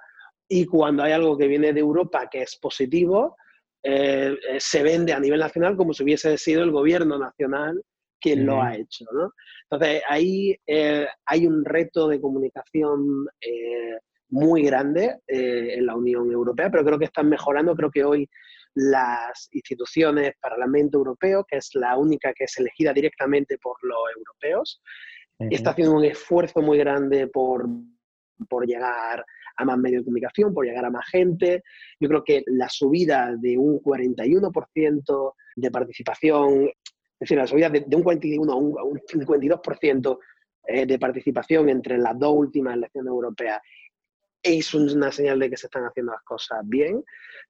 y 0.47 0.65
cuando 0.65 1.03
hay 1.03 1.13
algo 1.13 1.37
que 1.37 1.47
viene 1.47 1.71
de 1.71 1.79
Europa 1.79 2.27
que 2.29 2.41
es 2.41 2.57
positivo, 2.57 3.37
eh, 3.83 4.35
eh, 4.49 4.57
se 4.59 4.83
vende 4.83 5.13
a 5.13 5.19
nivel 5.19 5.39
nacional 5.39 5.77
como 5.77 5.93
si 5.93 6.03
hubiese 6.03 6.37
sido 6.37 6.61
el 6.63 6.71
gobierno 6.71 7.17
nacional 7.17 7.81
quien 8.19 8.45
lo 8.45 8.61
ha 8.61 8.75
hecho. 8.75 9.05
¿no? 9.13 9.31
Entonces, 9.69 10.03
ahí 10.07 10.55
eh, 10.67 11.07
hay 11.25 11.47
un 11.47 11.63
reto 11.63 12.07
de 12.07 12.19
comunicación 12.19 13.25
muy 14.31 14.63
grande 14.63 15.19
en 15.27 15.85
la 15.85 15.95
Unión 15.95 16.31
Europea, 16.31 16.69
pero 16.69 16.83
creo 16.83 16.97
que 16.97 17.05
están 17.05 17.29
mejorando. 17.29 17.75
Creo 17.75 17.91
que 17.91 18.03
hoy 18.03 18.29
las 18.73 19.49
instituciones, 19.51 20.33
Parlamento 20.41 20.97
Europeo, 20.97 21.45
que 21.47 21.57
es 21.57 21.69
la 21.73 21.97
única 21.97 22.33
que 22.33 22.45
es 22.45 22.57
elegida 22.57 22.93
directamente 22.93 23.57
por 23.57 23.75
los 23.83 23.99
europeos, 24.17 24.81
está 25.49 25.71
haciendo 25.71 25.95
un 25.95 26.05
esfuerzo 26.05 26.61
muy 26.61 26.77
grande 26.77 27.27
por, 27.27 27.67
por 28.47 28.65
llegar 28.65 29.25
a 29.57 29.65
más 29.65 29.77
medios 29.77 30.01
de 30.01 30.05
comunicación, 30.05 30.53
por 30.53 30.65
llegar 30.65 30.85
a 30.85 30.91
más 30.91 31.05
gente. 31.09 31.63
Yo 31.99 32.07
creo 32.07 32.23
que 32.23 32.43
la 32.47 32.69
subida 32.69 33.35
de 33.37 33.57
un 33.57 33.79
41% 33.81 35.33
de 35.55 35.71
participación, 35.71 36.65
es 36.65 37.19
decir, 37.19 37.37
la 37.37 37.47
subida 37.47 37.69
de, 37.69 37.85
un 37.93 38.03
41 38.03 38.51
a 38.51 38.55
un, 38.55 38.99
52% 38.99 40.19
eh, 40.67 40.85
de 40.85 40.99
participación 40.99 41.69
entre 41.69 41.97
las 41.97 42.17
dos 42.17 42.33
últimas 42.35 42.75
elecciones 42.75 43.09
europeas 43.09 43.59
es 44.43 44.73
una 44.73 45.11
señal 45.11 45.39
de 45.39 45.49
que 45.49 45.57
se 45.57 45.67
están 45.67 45.83
haciendo 45.83 46.13
las 46.13 46.23
cosas 46.23 46.59
bien, 46.63 47.03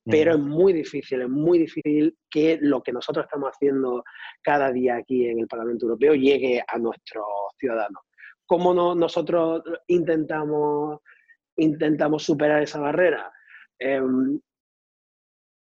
pero 0.03 0.33
es 0.33 0.39
muy 0.39 0.73
difícil, 0.73 1.21
es 1.21 1.29
muy 1.29 1.59
difícil 1.59 2.17
que 2.29 2.57
lo 2.61 2.81
que 2.81 2.91
nosotros 2.91 3.25
estamos 3.25 3.51
haciendo 3.51 4.03
cada 4.41 4.71
día 4.71 4.97
aquí 4.97 5.27
en 5.27 5.39
el 5.39 5.47
Parlamento 5.47 5.85
Europeo 5.85 6.15
llegue 6.15 6.63
a 6.67 6.77
nuestros 6.77 7.25
ciudadanos. 7.57 8.01
¿Cómo 8.45 8.73
no, 8.73 8.95
nosotros 8.95 9.63
intentamos 9.87 10.99
intentamos 11.61 12.23
superar 12.23 12.63
esa 12.63 12.79
barrera. 12.79 13.31
Em, 13.79 14.39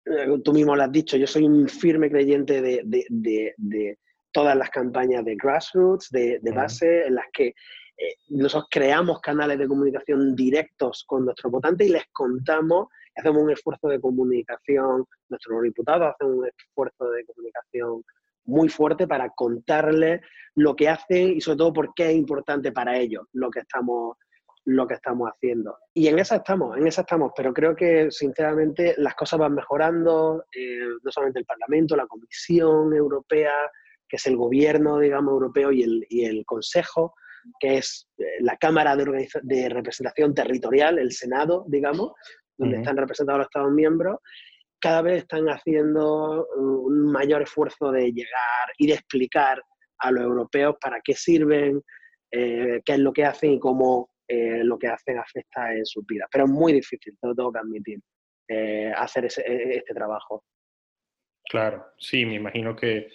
eh, 0.06 0.38
tú 0.44 0.52
mismo 0.52 0.74
lo 0.74 0.82
has 0.82 0.92
dicho, 0.92 1.16
yo 1.16 1.26
soy 1.26 1.44
un 1.44 1.68
firme 1.68 2.10
creyente 2.10 2.62
de, 2.62 3.98
todas 4.30 4.56
las 4.56 4.70
campañas 4.70 5.24
de 5.24 5.36
grassroots, 5.36 6.10
de, 6.10 6.40
base, 6.54 7.06
en 7.06 7.14
las 7.16 7.26
que 7.32 7.54
nosotros 8.28 8.68
creamos 8.70 9.20
canales 9.20 9.58
de 9.58 9.68
comunicación 9.68 10.34
directos 10.34 11.04
con 11.06 11.24
nuestros 11.24 11.50
votantes 11.50 11.88
y 11.88 11.90
les 11.90 12.04
contamos, 12.12 12.88
hacemos 13.16 13.42
un 13.42 13.50
esfuerzo 13.50 13.88
de 13.88 14.00
comunicación, 14.00 15.04
nuestros 15.28 15.62
diputados 15.62 16.14
hacen 16.14 16.28
un 16.28 16.46
esfuerzo 16.46 17.10
de 17.10 17.24
comunicación 17.24 18.04
muy 18.44 18.68
fuerte 18.68 19.06
para 19.06 19.30
contarles 19.30 20.20
lo 20.54 20.74
que 20.74 20.88
hacen 20.88 21.36
y 21.36 21.40
sobre 21.40 21.58
todo 21.58 21.72
por 21.72 21.94
qué 21.94 22.10
es 22.10 22.16
importante 22.16 22.72
para 22.72 22.98
ellos 22.98 23.24
lo 23.32 23.50
que 23.50 23.60
estamos 23.60 24.16
lo 24.64 24.86
que 24.86 24.94
estamos 24.94 25.30
haciendo. 25.30 25.78
Y 25.94 26.08
en 26.08 26.18
esa 26.18 26.36
estamos, 26.36 26.76
en 26.76 26.86
esa 26.86 27.00
estamos, 27.00 27.32
pero 27.34 27.54
creo 27.54 27.74
que 27.74 28.10
sinceramente 28.10 28.94
las 28.98 29.14
cosas 29.14 29.38
van 29.38 29.54
mejorando, 29.54 30.44
eh, 30.54 30.80
no 31.02 31.10
solamente 31.10 31.38
el 31.38 31.46
Parlamento, 31.46 31.96
la 31.96 32.06
Comisión 32.06 32.92
Europea, 32.92 33.54
que 34.06 34.16
es 34.16 34.26
el 34.26 34.36
gobierno, 34.36 34.98
digamos, 34.98 35.32
europeo 35.32 35.72
y 35.72 35.82
el, 35.84 36.06
y 36.10 36.26
el 36.26 36.44
Consejo, 36.44 37.14
que 37.58 37.78
es 37.78 38.08
eh, 38.18 38.24
la 38.40 38.56
Cámara 38.56 38.96
de, 38.96 39.28
de, 39.42 39.68
Representación 39.68 40.34
Territorial, 40.34 40.98
el 40.98 41.12
Senado, 41.12 41.64
digamos, 41.68 42.12
donde 42.56 42.78
están 42.78 42.96
representados 42.96 43.38
los 43.38 43.46
Estados 43.46 43.72
miembros, 43.72 44.18
cada 44.80 45.02
vez 45.02 45.22
están 45.22 45.46
haciendo 45.46 46.46
un 46.56 47.10
mayor 47.10 47.42
esfuerzo 47.42 47.90
de 47.90 48.12
llegar 48.12 48.68
y 48.78 48.86
de 48.86 48.94
explicar 48.94 49.62
a 49.98 50.10
los 50.10 50.22
europeos 50.22 50.76
para 50.80 51.00
qué 51.02 51.14
sirven, 51.14 51.82
eh, 52.30 52.80
qué 52.84 52.92
es 52.92 52.98
lo 52.98 53.12
que 53.12 53.24
hacen 53.24 53.52
y 53.52 53.58
cómo 53.58 54.10
eh, 54.26 54.62
lo 54.62 54.78
que 54.78 54.88
hacen 54.88 55.18
afecta 55.18 55.74
en 55.74 55.84
su 55.84 56.02
vida. 56.06 56.26
Pero 56.30 56.44
es 56.44 56.50
muy 56.50 56.72
difícil, 56.72 57.16
te 57.20 57.26
lo 57.26 57.34
tengo 57.34 57.52
que 57.52 57.58
admitir, 57.58 58.00
eh, 58.48 58.92
hacer 58.96 59.24
ese, 59.24 59.42
e, 59.42 59.78
este 59.78 59.94
trabajo. 59.94 60.44
Claro, 61.44 61.86
sí, 61.98 62.24
me 62.26 62.34
imagino 62.34 62.76
que 62.76 63.08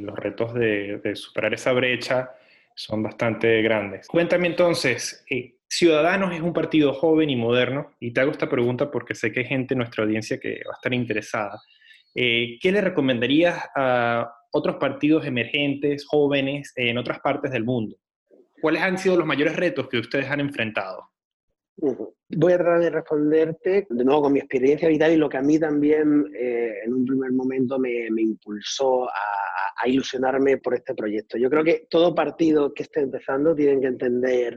los 0.00 0.18
retos 0.18 0.54
de, 0.54 0.98
superar 1.14 1.52
esa 1.52 1.70
brecha 1.74 2.30
son 2.76 3.02
bastante 3.02 3.60
grandes. 3.62 4.06
Cuéntame 4.06 4.46
entonces, 4.46 5.24
Ciudadanos 5.68 6.32
es 6.32 6.40
un 6.40 6.52
partido 6.52 6.92
joven 6.92 7.30
y 7.30 7.36
moderno, 7.36 7.90
y 7.98 8.12
te 8.12 8.20
hago 8.20 8.30
esta 8.30 8.48
pregunta 8.48 8.90
porque 8.90 9.16
sé 9.16 9.32
que 9.32 9.40
hay 9.40 9.46
gente 9.46 9.74
en 9.74 9.78
nuestra 9.78 10.04
audiencia 10.04 10.38
que 10.38 10.60
va 10.64 10.74
a 10.74 10.76
estar 10.76 10.94
interesada. 10.94 11.60
¿Qué 12.14 12.58
le 12.62 12.80
recomendarías 12.80 13.68
a 13.74 14.32
otros 14.52 14.76
partidos 14.76 15.26
emergentes, 15.26 16.06
jóvenes, 16.06 16.72
en 16.76 16.96
otras 16.98 17.18
partes 17.20 17.50
del 17.50 17.64
mundo? 17.64 17.96
¿cuáles 18.60 18.82
han 18.82 18.98
sido 18.98 19.16
los 19.16 19.26
mayores 19.26 19.56
retos 19.56 19.88
que 19.88 19.98
ustedes 19.98 20.28
han 20.28 20.40
enfrentado? 20.40 21.10
Voy 21.76 22.52
a 22.52 22.56
tratar 22.56 22.80
de 22.80 22.90
responderte 22.90 23.86
de 23.88 24.04
nuevo 24.04 24.22
con 24.22 24.32
mi 24.32 24.38
experiencia 24.38 24.88
vital 24.88 25.12
y 25.12 25.16
lo 25.16 25.28
que 25.28 25.36
a 25.36 25.42
mí 25.42 25.58
también 25.58 26.26
eh, 26.34 26.80
en 26.84 26.94
un 26.94 27.04
me, 27.78 28.08
impulsó 28.16 29.08
a, 29.08 29.88
ilusionarme 29.88 30.56
por 30.58 30.74
este 30.74 30.94
proyecto. 30.94 31.38
Yo 31.38 31.50
creo 31.50 31.62
que 31.62 31.86
todo 31.90 32.14
partido 32.14 32.72
que 32.72 32.82
esté 32.84 33.00
empezando 33.00 33.54
tiene 33.54 33.80
que 33.80 33.86
entender 33.86 34.54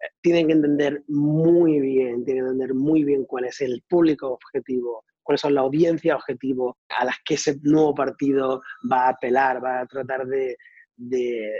eh, 0.00 0.08
tienen 0.20 0.46
que 0.46 0.52
entender 0.52 1.02
muy 1.08 1.80
bien, 1.80 2.24
tienen 2.24 2.44
que 2.44 2.50
entender 2.50 2.74
muy 2.74 3.04
bien 3.04 3.24
cuál 3.24 3.46
es 3.46 3.60
el 3.62 3.82
público 3.88 4.32
objetivo, 4.32 5.04
cuáles 5.22 5.40
son 5.40 5.54
las 5.54 5.62
audiencias 5.62 6.16
objetivo 6.16 6.76
a 6.88 7.06
las 7.06 7.16
que 7.24 7.34
ese 7.34 7.58
nuevo 7.62 7.94
partido 7.94 8.62
va 8.90 9.06
a 9.06 9.10
apelar, 9.10 9.64
va 9.64 9.80
a 9.80 9.86
tratar 9.86 10.26
de, 10.26 10.56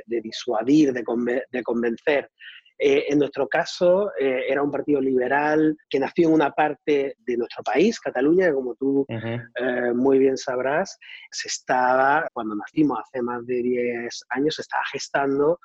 disuadir, 0.06 0.92
de, 0.92 1.02
convencer. 1.02 2.30
Eh, 2.78 3.04
en 3.08 3.18
nuestro 3.18 3.48
caso, 3.48 4.10
eh, 4.18 4.44
era 4.48 4.62
un 4.62 4.70
partido 4.70 5.00
liberal 5.00 5.76
que 5.88 6.00
nació 6.00 6.28
en 6.28 6.34
una 6.34 6.50
parte 6.50 7.16
de 7.18 7.36
nuestro 7.36 7.62
país, 7.62 8.00
Cataluña, 8.00 8.48
que 8.48 8.54
como 8.54 8.74
tú 8.74 9.06
eh, 9.08 9.92
muy 9.94 10.18
bien 10.18 10.36
sabrás, 10.36 10.98
se 11.30 11.48
estaba, 11.48 12.28
cuando 12.32 12.56
nacimos 12.56 12.98
hace 13.00 13.22
más 13.22 13.46
de 13.46 13.62
10 13.62 14.22
años, 14.30 14.56
se 14.56 14.62
estaba 14.62 14.82
gestando 14.92 15.60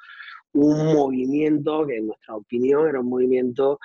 un 0.54 0.94
movimiento 0.94 1.86
que 1.88 1.98
en 1.98 2.08
nuestra 2.08 2.36
opinión 2.36 2.88
era 2.88 3.00
un 3.00 3.10
movimiento 3.10 3.80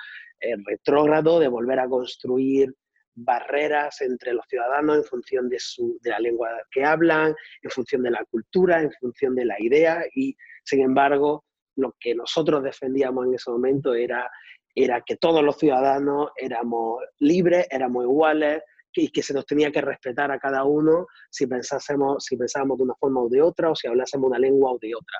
retrógrado 0.67 1.39
de 1.39 1.47
volver 1.47 1.79
a 1.79 1.87
construir 1.87 2.73
barreras 3.15 4.01
entre 4.01 4.33
los 4.33 4.45
ciudadanos 4.47 4.97
en 4.97 5.03
función 5.03 5.49
de, 5.49 5.57
su, 5.59 5.97
de 6.01 6.11
la 6.11 6.19
lengua 6.19 6.49
que 6.69 6.83
hablan, 6.83 7.33
en 7.61 7.69
función 7.71 8.03
de 8.03 8.11
la 8.11 8.23
cultura, 8.25 8.81
en 8.81 8.91
función 8.99 9.35
de 9.35 9.45
la 9.45 9.55
idea 9.59 10.03
y, 10.13 10.35
sin 10.63 10.81
embargo, 10.81 11.45
lo 11.75 11.95
que 11.99 12.15
nosotros 12.15 12.63
defendíamos 12.63 13.27
en 13.27 13.35
ese 13.35 13.51
momento 13.51 13.93
era, 13.93 14.29
era 14.73 15.01
que 15.01 15.17
todos 15.17 15.43
los 15.43 15.57
ciudadanos 15.57 16.29
éramos 16.37 17.01
libres, 17.19 17.67
éramos 17.69 18.03
iguales 18.03 18.63
y 18.93 19.09
que 19.09 19.21
se 19.21 19.33
nos 19.33 19.45
tenía 19.45 19.71
que 19.71 19.81
respetar 19.81 20.31
a 20.31 20.39
cada 20.39 20.63
uno 20.63 21.07
si 21.29 21.47
pensásemos, 21.47 22.23
si 22.23 22.37
pensábamos 22.37 22.77
de 22.77 22.83
una 22.85 22.95
forma 22.95 23.21
o 23.21 23.29
de 23.29 23.41
otra 23.41 23.71
o 23.71 23.75
si 23.75 23.87
hablásemos 23.87 24.29
una 24.29 24.39
lengua 24.39 24.71
o 24.71 24.79
de 24.79 24.93
otra. 24.95 25.19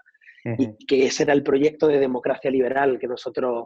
Y 0.57 0.85
que 0.85 1.07
ese 1.07 1.23
era 1.23 1.33
el 1.33 1.41
proyecto 1.41 1.87
de 1.87 1.97
democracia 1.97 2.51
liberal 2.51 2.99
que 2.99 3.07
nosotros 3.07 3.65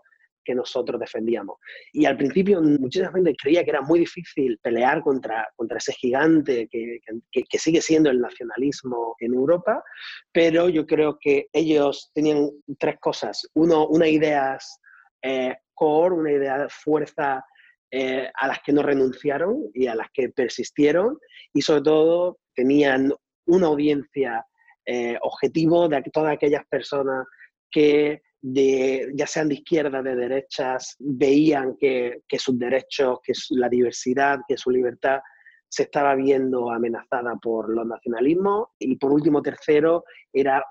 que 0.50 0.56
nosotros 0.56 1.00
defendíamos. 1.00 1.58
Y 1.94 2.06
al 2.06 2.18
principio 2.18 2.60
mucha 2.60 3.12
gente 3.12 3.36
creía 3.36 3.64
que 3.64 3.70
era 3.70 3.84
muy 3.84 4.00
difícil 4.00 4.58
pelear 4.64 5.04
contra, 5.04 5.48
contra 5.56 5.78
ese 5.78 5.94
gigante 5.94 6.68
que, 6.72 6.98
que, 7.32 7.60
sigue 7.60 7.82
siendo 7.82 8.10
el 8.10 8.20
nacionalismo 8.20 9.16
en 9.20 9.36
Europa, 9.36 9.84
pero 10.32 10.68
yo 10.68 10.88
creo 10.88 11.20
que 11.22 11.50
ellos 11.54 12.10
tenían 12.16 12.50
tres 12.80 12.96
cosas. 13.00 13.48
Uno, 13.54 13.86
unas 13.90 14.08
ideas 14.10 14.80
eh, 15.22 15.56
core, 15.76 16.16
una 16.16 16.32
idea 16.32 16.58
de 16.58 16.70
fuerza 16.70 17.46
eh, 17.92 18.28
a 18.34 18.48
las 18.48 18.60
que 18.64 18.74
no 18.74 18.82
renunciaron 18.82 19.70
y 19.76 19.86
a 19.86 19.94
las 19.94 20.08
que 20.12 20.30
persistieron, 20.30 21.20
y 21.54 21.62
sobre 21.62 21.84
todo 21.84 22.40
tenían 22.56 23.14
una 23.46 23.68
audiencia 23.68 24.44
eh, 24.84 25.16
objetivo 25.22 25.88
de 25.88 26.02
todas 26.12 26.34
aquellas 26.34 26.64
personas 26.68 27.28
que 27.70 28.24
de, 28.42 29.12
ya 29.16 29.28
sean 29.28 29.50
de 29.50 29.56
izquierda, 29.56 30.02
de 30.02 30.16
derechas, 30.16 30.96
veían 31.00 31.76
que, 31.78 32.22
sus 32.38 32.58
derechos, 32.58 33.20
que 33.24 33.34
la 33.52 33.70
diversidad, 33.70 34.40
que 34.48 34.58
su 34.58 34.72
libertad 34.72 35.20
se 35.68 35.84
estaba 35.84 36.16
viendo 36.16 36.72
amenazada 36.72 37.36
por 37.36 37.70
los 37.70 37.86
nacionalismos. 37.86 38.70
Y 38.80 38.96
por 38.98 39.12
último, 39.12 39.42
tercero, 39.42 40.04
era, 40.32 40.64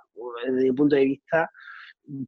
desde 0.46 0.64
mi 0.64 0.72
punto 0.72 0.96
de 0.96 1.04
vista, 1.04 1.50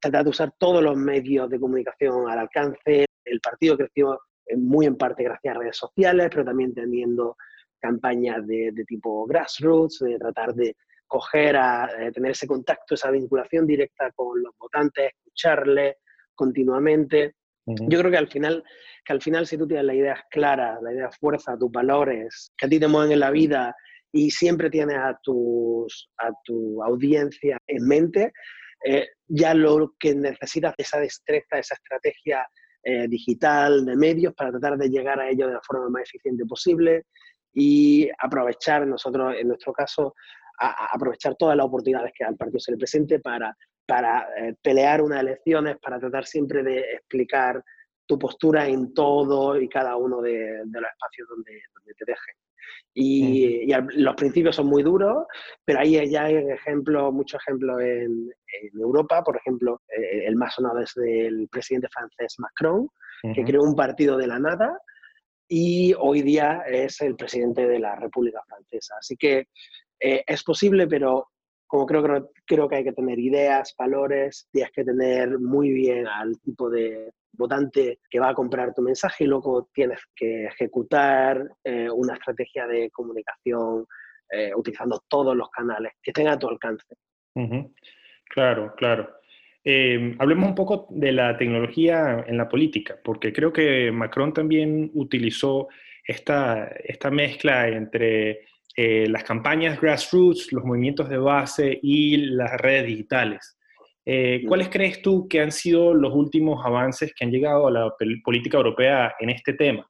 tratar 0.00 0.24
de 0.24 0.30
usar 0.30 0.52
todos 0.58 0.82
los 0.82 0.96
medios 0.96 1.48
de 1.48 1.58
comunicación 1.58 2.28
al 2.28 2.40
alcance. 2.40 3.06
El 3.24 3.40
partido 3.40 3.76
creció 3.76 4.20
muy 4.56 4.86
en 4.86 4.96
parte 4.96 5.24
gracias 5.24 5.56
a 5.56 5.58
redes 5.58 5.76
sociales, 5.76 6.28
pero 6.30 6.44
también 6.44 6.74
teniendo 6.74 7.36
campañas 7.80 8.46
de, 8.46 8.72
de 8.72 8.84
tipo 8.84 9.26
grassroots, 9.26 10.00
de 10.00 10.18
tratar 10.18 10.54
de 10.54 10.76
coger 11.10 11.56
a 11.56 11.90
eh, 11.98 12.12
tener 12.12 12.30
ese 12.30 12.46
contacto, 12.46 12.94
esa 12.94 13.10
vinculación 13.10 13.66
directa 13.66 14.12
con 14.12 14.40
los 14.40 14.54
votantes, 14.56 15.10
escucharles 15.12 15.96
continuamente. 16.34 17.34
Yo 17.66 17.98
creo 17.98 18.12
que 18.12 18.16
al 18.16 18.28
final, 18.28 18.62
que 19.04 19.12
al 19.12 19.20
final 19.20 19.44
si 19.46 19.58
tú 19.58 19.66
tienes 19.66 19.86
las 19.86 19.96
ideas 19.96 20.20
claras, 20.30 20.80
la 20.82 20.92
idea 20.92 21.10
fuerza, 21.10 21.58
tus 21.58 21.70
valores, 21.70 22.52
que 22.56 22.66
a 22.66 22.68
ti 22.68 22.78
te 22.78 22.86
mueven 22.86 23.12
en 23.12 23.20
la 23.20 23.32
vida 23.32 23.74
y 24.12 24.30
siempre 24.30 24.70
tienes 24.70 24.98
a, 24.98 25.18
tus, 25.20 26.10
a 26.18 26.30
tu 26.44 26.82
audiencia 26.82 27.58
en 27.66 27.86
mente, 27.86 28.32
eh, 28.84 29.08
ya 29.26 29.52
lo 29.52 29.94
que 29.98 30.14
necesitas 30.14 30.74
esa 30.78 31.00
destreza, 31.00 31.58
esa 31.58 31.74
estrategia 31.74 32.46
eh, 32.84 33.08
digital, 33.08 33.84
de 33.84 33.96
medios, 33.96 34.32
para 34.34 34.52
tratar 34.52 34.78
de 34.78 34.88
llegar 34.88 35.18
a 35.20 35.28
ellos 35.28 35.48
de 35.48 35.54
la 35.54 35.60
forma 35.66 35.88
más 35.90 36.02
eficiente 36.02 36.44
posible 36.46 37.06
y 37.52 38.08
aprovechar, 38.18 38.86
nosotros 38.86 39.34
en 39.38 39.48
nuestro 39.48 39.72
caso, 39.72 40.14
aprovechar 40.60 41.34
todas 41.36 41.56
las 41.56 41.66
oportunidades 41.66 42.12
que 42.14 42.24
al 42.24 42.36
partido 42.36 42.60
se 42.60 42.72
le 42.72 42.78
presente 42.78 43.18
para, 43.18 43.56
para 43.86 44.28
eh, 44.36 44.54
pelear 44.62 45.02
unas 45.02 45.20
elecciones, 45.20 45.78
para 45.78 45.98
tratar 45.98 46.26
siempre 46.26 46.62
de 46.62 46.80
explicar 46.80 47.62
tu 48.06 48.18
postura 48.18 48.66
en 48.66 48.92
todo 48.92 49.60
y 49.60 49.68
cada 49.68 49.96
uno 49.96 50.20
de, 50.20 50.62
los 50.64 50.90
espacios 50.92 51.28
donde, 51.28 51.62
donde 51.74 51.94
te 51.94 52.04
dejen. 52.04 52.34
Y, 52.92 53.72
los 54.02 54.14
principios 54.16 54.56
son 54.56 54.66
muy 54.66 54.82
duros, 54.82 55.26
pero 55.64 55.80
ahí 55.80 56.10
ya 56.10 56.24
hay 56.24 56.36
ejemplos, 56.36 57.12
muchos 57.12 57.40
ejemplos 57.46 57.80
en, 57.80 58.30
Europa. 58.74 59.22
Por 59.22 59.36
ejemplo, 59.36 59.80
eh, 59.88 60.26
el 60.26 60.36
más 60.36 60.54
sonado 60.54 60.80
es 60.80 60.92
del 60.94 61.48
presidente 61.48 61.88
francés 61.88 62.34
Macron, 62.38 62.88
que 63.34 63.44
creó 63.44 63.62
un 63.62 63.76
partido 63.76 64.16
de 64.16 64.26
la 64.26 64.38
nada 64.38 64.78
y 65.52 65.92
hoy 65.98 66.22
día 66.22 66.62
es 66.66 67.00
el 67.00 67.16
presidente 67.16 67.66
de 67.66 67.78
la 67.78 67.96
República 67.96 68.40
Francesa. 68.46 68.94
Así 68.98 69.16
que 69.16 69.48
eh, 70.00 70.24
es 70.26 70.42
posible, 70.42 70.86
pero 70.86 71.28
como 71.66 71.86
creo, 71.86 72.30
creo, 72.46 72.68
que 72.68 72.76
hay 72.76 72.84
que 72.84 72.92
tener 72.92 73.18
ideas, 73.18 73.74
valores, 73.78 74.48
tienes 74.50 74.72
que 74.72 74.84
tener 74.84 75.38
muy 75.38 75.70
bien 75.70 76.06
al 76.08 76.40
tipo 76.40 76.68
de 76.68 77.12
votante 77.32 78.00
que 78.10 78.18
va 78.18 78.30
a 78.30 78.34
comprar 78.34 78.74
tu 78.74 78.82
mensaje 78.82 79.24
y 79.24 79.28
luego 79.28 79.68
tienes 79.72 80.00
que 80.16 80.46
ejecutar 80.46 81.48
eh, 81.62 81.88
una 81.88 82.14
estrategia 82.14 82.66
de 82.66 82.90
comunicación 82.90 83.86
eh, 84.32 84.52
utilizando 84.54 85.00
todos 85.08 85.36
los 85.36 85.48
canales 85.50 85.92
que 86.02 86.12
tenga 86.12 86.32
a 86.32 86.38
tu 86.38 86.48
alcance. 86.48 86.96
Claro, 88.24 88.74
claro. 88.76 89.08
Em, 89.62 90.16
hablemos 90.18 90.48
un 90.48 90.54
poco 90.54 90.86
de 90.90 91.12
la 91.12 91.36
tecnología 91.36 92.24
en 92.26 92.36
la 92.36 92.48
política, 92.48 92.98
porque 93.02 93.32
creo 93.32 93.52
que 93.52 93.92
Macron 93.92 94.32
también 94.32 94.90
utilizó 94.94 95.68
esta, 96.04 96.66
esta 96.84 97.10
mezcla 97.10 97.68
entre 97.68 98.46
eh, 98.76 99.08
las 99.08 99.24
campañas 99.24 99.80
grassroots, 99.80 100.52
los 100.52 100.64
movimientos 100.64 101.08
de 101.08 101.18
base 101.18 101.78
y 101.82 102.16
las 102.16 102.52
redes 102.60 102.86
digitales. 102.86 103.56
Eh, 104.04 104.42
¿Cuáles 104.46 104.68
crees 104.70 105.02
tú 105.02 105.28
que 105.28 105.40
han 105.40 105.52
sido 105.52 105.94
los 105.94 106.14
últimos 106.14 106.64
avances 106.64 107.12
que 107.14 107.24
han 107.24 107.30
llegado 107.30 107.66
a 107.66 107.70
la 107.70 107.94
política 108.24 108.56
europea 108.56 109.14
en 109.20 109.30
este 109.30 109.52
tema? 109.54 109.88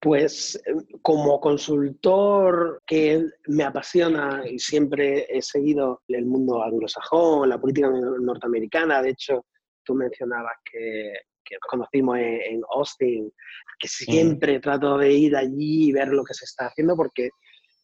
Pues 0.00 0.60
eh, 0.66 0.72
como 1.02 1.40
consultor 1.40 2.82
que 2.86 3.24
me 3.46 3.64
apasiona 3.64 4.42
y 4.50 4.58
siempre 4.58 5.26
he 5.28 5.42
seguido 5.42 6.02
el 6.08 6.26
mundo 6.26 6.62
anglosajón, 6.62 7.48
la 7.48 7.60
política 7.60 7.90
norteamericana, 7.90 9.02
de 9.02 9.10
hecho 9.10 9.46
tú 9.84 9.94
mencionabas 9.94 10.54
que, 10.64 11.12
nos 11.60 11.68
conocimos 11.68 12.18
en, 12.18 12.60
Austin, 12.74 13.32
que 13.78 13.88
siempre 13.88 14.60
trato 14.60 14.98
de 14.98 15.12
ir 15.12 15.36
allí 15.36 15.88
y 15.88 15.92
ver 15.92 16.08
lo 16.08 16.24
que 16.24 16.34
se 16.34 16.44
está 16.44 16.66
haciendo 16.66 16.96
porque 16.96 17.30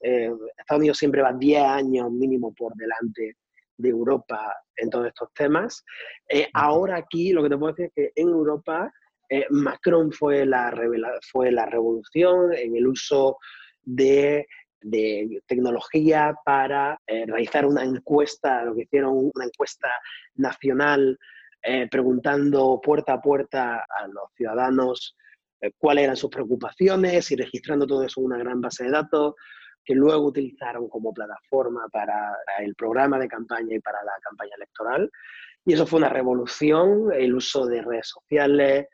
eh, 0.01 0.31
Estados 0.57 0.79
Unidos 0.79 0.99
siempre 0.99 1.23
va 1.23 1.33
10 1.33 1.63
años 1.63 2.11
mínimo 2.11 2.55
por 2.55 2.75
delante 2.75 3.37
de 3.77 3.89
Europa 3.89 4.55
en 4.77 4.91
todos 4.91 5.07
estos 5.07 5.33
temas. 5.35 5.85
Eh, 6.29 6.49
ahora 6.53 6.97
aquí 6.97 7.33
lo 7.33 7.43
que 7.43 7.49
te 7.49 7.57
puedo 7.57 7.73
decir 7.73 7.87
es 7.87 7.93
que 7.95 8.21
en 8.21 8.29
Europa 8.29 8.93
eh, 9.29 9.47
Macron 9.51 10.13
fue 10.13 10.47
la, 10.47 10.75
fue 11.31 11.53
la 11.53 11.67
revolución 11.67 12.53
en 12.55 12.77
el 12.77 12.87
uso 12.87 13.37
de, 13.83 14.47
tecnología 15.47 16.35
para 16.45 17.01
eh, 17.05 17.27
realizar 17.27 17.67
una 17.67 17.83
encuesta, 17.83 18.63
lo 18.63 18.77
que 18.77 18.83
hicieron 18.83 19.31
una 19.35 19.45
encuesta 19.45 19.89
nacional 20.37 21.19
preguntando 21.91 22.81
puerta 22.83 23.15
a 23.15 23.21
puerta 23.21 23.85
a 23.89 24.07
los 24.07 24.33
ciudadanos 24.37 25.17
cuáles 25.77 26.05
eran 26.05 26.17
sus 26.17 26.31
preocupaciones 26.31 27.31
y 27.31 27.37
registrando 27.37 27.87
todo 27.87 28.05
eso 28.05 28.21
en 28.21 28.27
una 28.27 28.39
gran 28.39 28.61
base 28.61 28.85
de 28.85 28.91
datos 28.91 29.35
que 29.85 29.95
luego 29.95 30.27
utilizaron 30.27 30.89
como 30.89 31.15
plataforma 31.15 31.89
para 31.91 32.37
el 32.59 32.75
programa 32.75 33.19
de 33.19 33.27
campaña 33.27 33.75
y 33.75 33.81
para 33.81 34.03
la 34.05 34.13
campaña 34.23 34.53
electoral. 34.57 35.11
Y 35.65 35.73
eso 35.73 35.87
fue 35.87 35.99
una 35.99 36.11
revolución, 36.11 37.11
el 37.13 37.35
uso 37.35 37.67
de 37.67 37.83
redes 37.83 38.09
sociales 38.09 38.87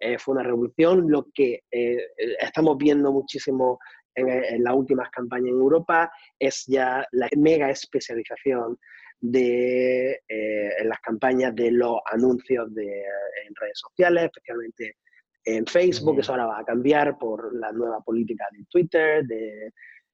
eh, 0.00 0.18
fue 0.18 0.32
una 0.32 0.42
revolución, 0.42 1.10
lo 1.10 1.26
que 1.34 1.60
eh, 1.70 1.98
estamos 2.40 2.78
viendo 2.78 3.12
muchísimo 3.12 3.78
en, 4.14 4.64
las 4.64 4.74
últimas 4.74 5.10
campañas 5.10 5.50
en 5.50 5.60
Europa 5.60 6.10
es 6.38 6.64
ya 6.66 7.06
la 7.12 7.28
mega 7.36 7.70
especialización 7.70 8.78
de 9.20 10.12
eh, 10.28 10.70
en 10.78 10.88
las 10.88 11.00
campañas 11.00 11.54
de 11.54 11.70
los 11.70 11.98
anuncios 12.10 12.72
de, 12.74 12.86
en 12.86 13.54
redes 13.54 13.78
sociales, 13.78 14.24
especialmente 14.24 14.96
en 15.44 15.66
Facebook, 15.66 16.20
eso 16.20 16.32
ahora 16.32 16.46
va 16.46 16.58
a 16.60 16.64
cambiar 16.64 17.18
por 17.18 17.54
la 17.54 17.72
nueva 17.72 18.00
política 18.00 18.44
de 18.52 18.64
Twitter, 18.70 19.26
de, 19.26 19.72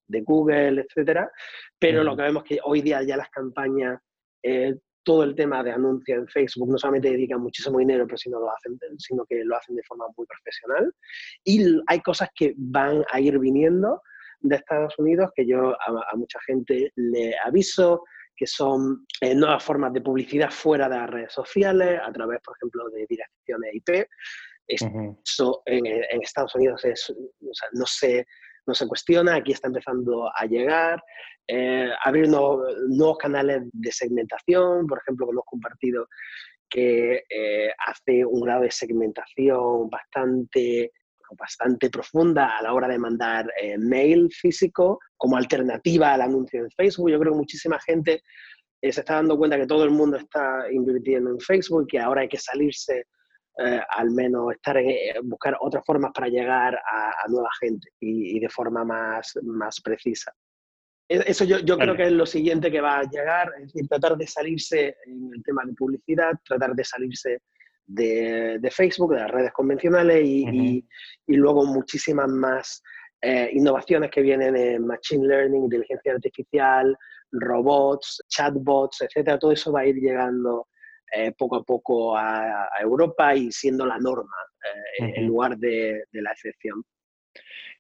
de 0.08 0.20
Google, 0.22 0.82
etcétera. 0.82 1.30
Pero 1.78 2.04
lo 2.04 2.16
que 2.16 2.22
vemos 2.22 2.44
es 2.44 2.48
que 2.48 2.58
hoy 2.64 2.80
día 2.80 3.02
ya 3.02 3.16
las 3.16 3.30
campañas, 3.30 4.00
eh, 4.42 4.76
todo 5.02 5.22
el 5.22 5.36
tema 5.36 5.62
de 5.62 5.70
anuncios 5.70 6.18
en 6.18 6.26
Facebook 6.26 6.68
no 6.68 6.78
solamente 6.78 7.10
dedican 7.10 7.40
muchísimo 7.40 7.78
dinero, 7.78 8.06
pero 8.06 8.16
sino, 8.16 8.40
lo 8.40 8.50
hacen, 8.50 8.76
sino 8.98 9.24
que 9.24 9.44
lo 9.44 9.56
hacen 9.56 9.76
de 9.76 9.82
forma 9.84 10.06
muy 10.16 10.26
profesional. 10.26 10.92
Y 11.44 11.80
hay 11.86 12.00
cosas 12.00 12.28
que 12.34 12.54
van 12.56 13.04
a 13.12 13.20
ir 13.20 13.38
viniendo 13.38 14.02
de 14.40 14.56
Estados 14.56 14.98
Unidos 14.98 15.30
que 15.34 15.46
yo 15.46 15.74
a, 15.80 16.16
mucha 16.16 16.40
gente 16.46 16.92
le 16.96 17.34
aviso, 17.44 18.02
que 18.37 18.46
son 18.46 19.07
eh, 19.20 19.35
nuevas 19.35 19.62
formas 19.62 19.92
de 19.92 20.01
publicidad 20.01 20.51
fuera 20.51 20.88
de 20.88 20.96
las 20.96 21.11
redes 21.11 21.33
sociales, 21.33 22.01
a 22.05 22.12
través, 22.12 22.40
por 22.42 22.57
ejemplo, 22.57 22.88
de 22.90 23.07
direcciones 23.09 23.75
IP. 23.75 24.07
Eso 24.68 25.62
en, 25.64 25.87
en, 25.87 26.22
Estados 26.22 26.55
Unidos 26.57 26.85
es, 26.85 27.09
o 27.11 27.55
sea, 27.55 27.68
no 27.72 27.87
sé 27.87 28.27
no 28.66 28.75
se 28.75 28.87
cuestiona, 28.87 29.37
aquí 29.37 29.53
está 29.53 29.68
empezando 29.68 30.29
a 30.35 30.44
llegar, 30.46 31.03
eh, 31.46 31.88
abrir 32.05 32.29
nuevos, 32.29 33.18
canales 33.18 33.62
de 33.72 33.92
segmentación, 33.92 34.87
por 34.87 34.99
ejemplo, 34.99 35.27
conozco 35.27 35.57
un 35.57 35.61
partido 35.61 36.09
que 36.68 37.22
eh, 37.31 37.70
hace 37.87 38.25
un 38.25 38.40
grado 38.40 38.62
de 38.62 38.70
segmentación 38.72 39.88
bastante 39.88 40.92
bastante 41.38 41.90
profunda 41.90 42.56
a 42.56 42.62
la 42.62 42.72
hora 42.72 42.88
de 42.88 42.98
mandar 42.98 43.50
eh, 43.60 43.78
mail 43.78 44.30
físico 44.30 45.00
como 45.16 45.36
alternativa 45.36 46.12
al 46.12 46.22
anuncio 46.22 46.60
en 46.60 46.70
Facebook. 46.70 47.10
Yo 47.10 47.18
creo 47.18 47.32
que 47.32 47.38
muchísima 47.38 47.78
gente 47.80 48.22
se 48.82 49.00
está 49.00 49.14
dando 49.14 49.36
cuenta 49.36 49.56
que 49.56 49.66
todo 49.66 49.84
el 49.84 49.90
mundo 49.90 50.16
está 50.16 50.70
invirtiendo 50.70 51.30
en 51.30 51.40
Facebook 51.40 51.84
y 51.84 51.86
que 51.92 51.98
ahora 51.98 52.22
hay 52.22 52.28
que 52.28 52.38
salirse 52.38 53.06
eh, 53.58 53.80
al 53.88 54.10
menos 54.10 54.52
estar 54.52 54.76
en, 54.76 54.90
eh, 54.90 55.14
buscar 55.22 55.56
otras 55.60 55.82
formas 55.84 56.12
para 56.12 56.28
llegar 56.28 56.74
a, 56.74 57.28
nueva 57.28 57.48
gente 57.58 57.88
y, 58.00 58.38
de 58.38 58.48
forma 58.50 58.84
más, 58.84 59.32
más 59.42 59.80
precisa. 59.80 60.30
E, 61.08 61.22
eso 61.26 61.44
yo, 61.44 61.60
yo 61.60 61.78
creo 61.78 61.96
que 61.96 62.04
es 62.04 62.12
lo 62.12 62.26
siguiente 62.26 62.70
que 62.70 62.82
va 62.82 62.98
a 62.98 63.04
llegar, 63.04 63.50
es 63.56 63.72
decir, 63.72 63.88
tratar 63.88 64.16
de 64.16 64.26
salirse 64.26 64.96
en 65.06 65.30
el 65.34 65.42
tema 65.42 65.62
de 65.64 65.72
publicidad, 65.72 66.32
tratar 66.44 66.74
de 66.74 66.84
salirse 66.84 67.38
de, 67.87 68.59
de 68.59 68.70
Facebook, 68.70 69.14
de 69.14 69.20
las 69.20 69.31
redes 69.31 69.53
convencionales 69.53 70.25
y, 70.25 70.85
y, 71.27 71.35
luego 71.35 71.64
muchísimas 71.64 72.29
más 72.29 72.83
eh, 73.22 73.51
innovaciones 73.53 74.11
que 74.11 74.22
vienen 74.22 74.57
en 74.57 74.87
Machine 74.87 75.27
Learning, 75.27 75.64
inteligencia 75.64 76.12
artificial, 76.12 76.96
robots, 77.33 78.22
chatbots, 78.29 79.03
etcétera. 79.03 79.38
Todo 79.38 79.53
eso 79.53 79.72
va 79.72 79.81
a 79.81 79.87
ir 79.87 79.96
llegando 79.96 80.66
eh, 81.12 81.33
poco 81.38 81.57
a 81.57 81.62
poco 81.62 82.16
a, 82.16 82.68
Europa 82.81 83.35
y 83.35 83.53
siendo 83.53 83.87
la 83.87 83.99
norma 83.99 84.37
eh, 85.01 85.12
en 85.16 85.27
lugar 85.27 85.57
de, 85.57 86.05
la 86.12 86.33
excepción. 86.33 86.83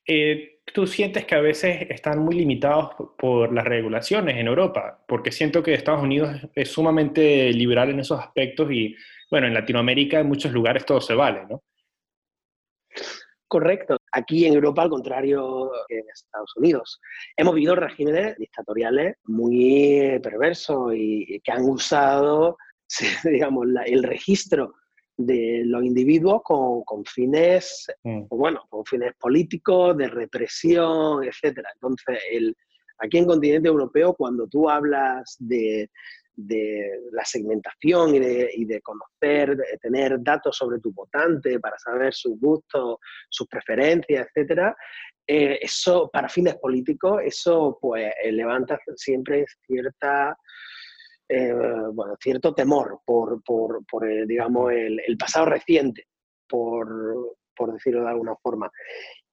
Eh, 0.06 0.60
¿Tú 0.72 0.86
sientes 0.86 1.24
que 1.24 1.34
a 1.34 1.40
veces 1.40 1.86
están 1.90 2.20
muy 2.20 2.36
limitados 2.36 2.94
por 3.18 3.52
las 3.52 3.64
regulaciones 3.64 4.36
en 4.36 4.46
Europa? 4.46 5.04
Porque 5.08 5.32
siento 5.32 5.62
que 5.62 5.74
Estados 5.74 6.02
Unidos 6.02 6.36
es 6.54 6.70
sumamente 6.70 7.52
liberal 7.52 7.90
en 7.90 8.00
esos 8.00 8.20
aspectos 8.20 8.70
y, 8.70 8.94
bueno, 9.30 9.46
en 9.46 9.54
Latinoamérica 9.54 10.20
en 10.20 10.28
muchos 10.28 10.52
lugares 10.52 10.84
todo 10.84 11.00
se 11.00 11.14
vale, 11.14 11.46
¿no? 11.48 11.62
Correcto. 13.48 13.98
Aquí 14.10 14.44
en 14.44 14.54
Europa, 14.54 14.82
al 14.82 14.90
contrario 14.90 15.70
que 15.88 15.98
en 15.98 16.04
Estados 16.12 16.52
Unidos, 16.56 17.00
hemos 17.36 17.54
vivido 17.54 17.76
regímenes 17.76 18.36
dictatoriales 18.36 19.16
muy 19.24 20.18
perversos 20.20 20.92
y 20.96 21.40
que 21.40 21.52
han 21.52 21.62
usado 21.62 22.56
digamos, 23.24 23.66
el 23.86 24.02
registro 24.02 24.74
de 25.16 25.62
los 25.64 25.82
individuos 25.82 26.42
con, 26.42 26.82
con 26.84 27.04
fines, 27.04 27.86
mm. 28.04 28.24
bueno, 28.28 28.66
con 28.68 28.84
fines 28.84 29.14
políticos, 29.18 29.96
de 29.96 30.08
represión, 30.08 31.24
etcétera. 31.24 31.70
Entonces, 31.74 32.18
el, 32.30 32.54
aquí 32.98 33.18
en 33.18 33.26
continente 33.26 33.68
europeo, 33.68 34.14
cuando 34.14 34.46
tú 34.46 34.68
hablas 34.68 35.36
de, 35.38 35.90
de 36.36 37.00
la 37.12 37.24
segmentación 37.24 38.14
y 38.14 38.20
de, 38.20 38.50
y 38.54 38.64
de, 38.66 38.80
conocer, 38.82 39.56
de 39.56 39.78
tener 39.80 40.18
datos 40.20 40.56
sobre 40.56 40.78
tu 40.78 40.92
votante 40.92 41.58
para 41.58 41.78
saber 41.78 42.12
sus 42.12 42.38
gustos, 42.38 42.98
sus 43.28 43.48
preferencias, 43.48 44.26
etcétera, 44.28 44.76
eh, 45.26 45.58
eso 45.60 46.08
para 46.12 46.28
fines 46.28 46.56
políticos, 46.56 47.20
eso 47.24 47.78
pues 47.80 48.12
levanta 48.30 48.78
siempre 48.96 49.44
cierta 49.66 50.36
eh, 51.28 51.52
bueno, 51.92 52.14
cierto 52.20 52.54
temor 52.54 53.00
por, 53.04 53.42
por, 53.42 53.84
por 53.86 54.08
eh, 54.08 54.24
digamos, 54.26 54.72
el, 54.72 55.16
pasado 55.18 55.46
reciente, 55.46 56.06
por, 56.48 57.36
por, 57.56 57.72
decirlo 57.72 58.02
de 58.02 58.10
alguna 58.10 58.36
forma. 58.36 58.70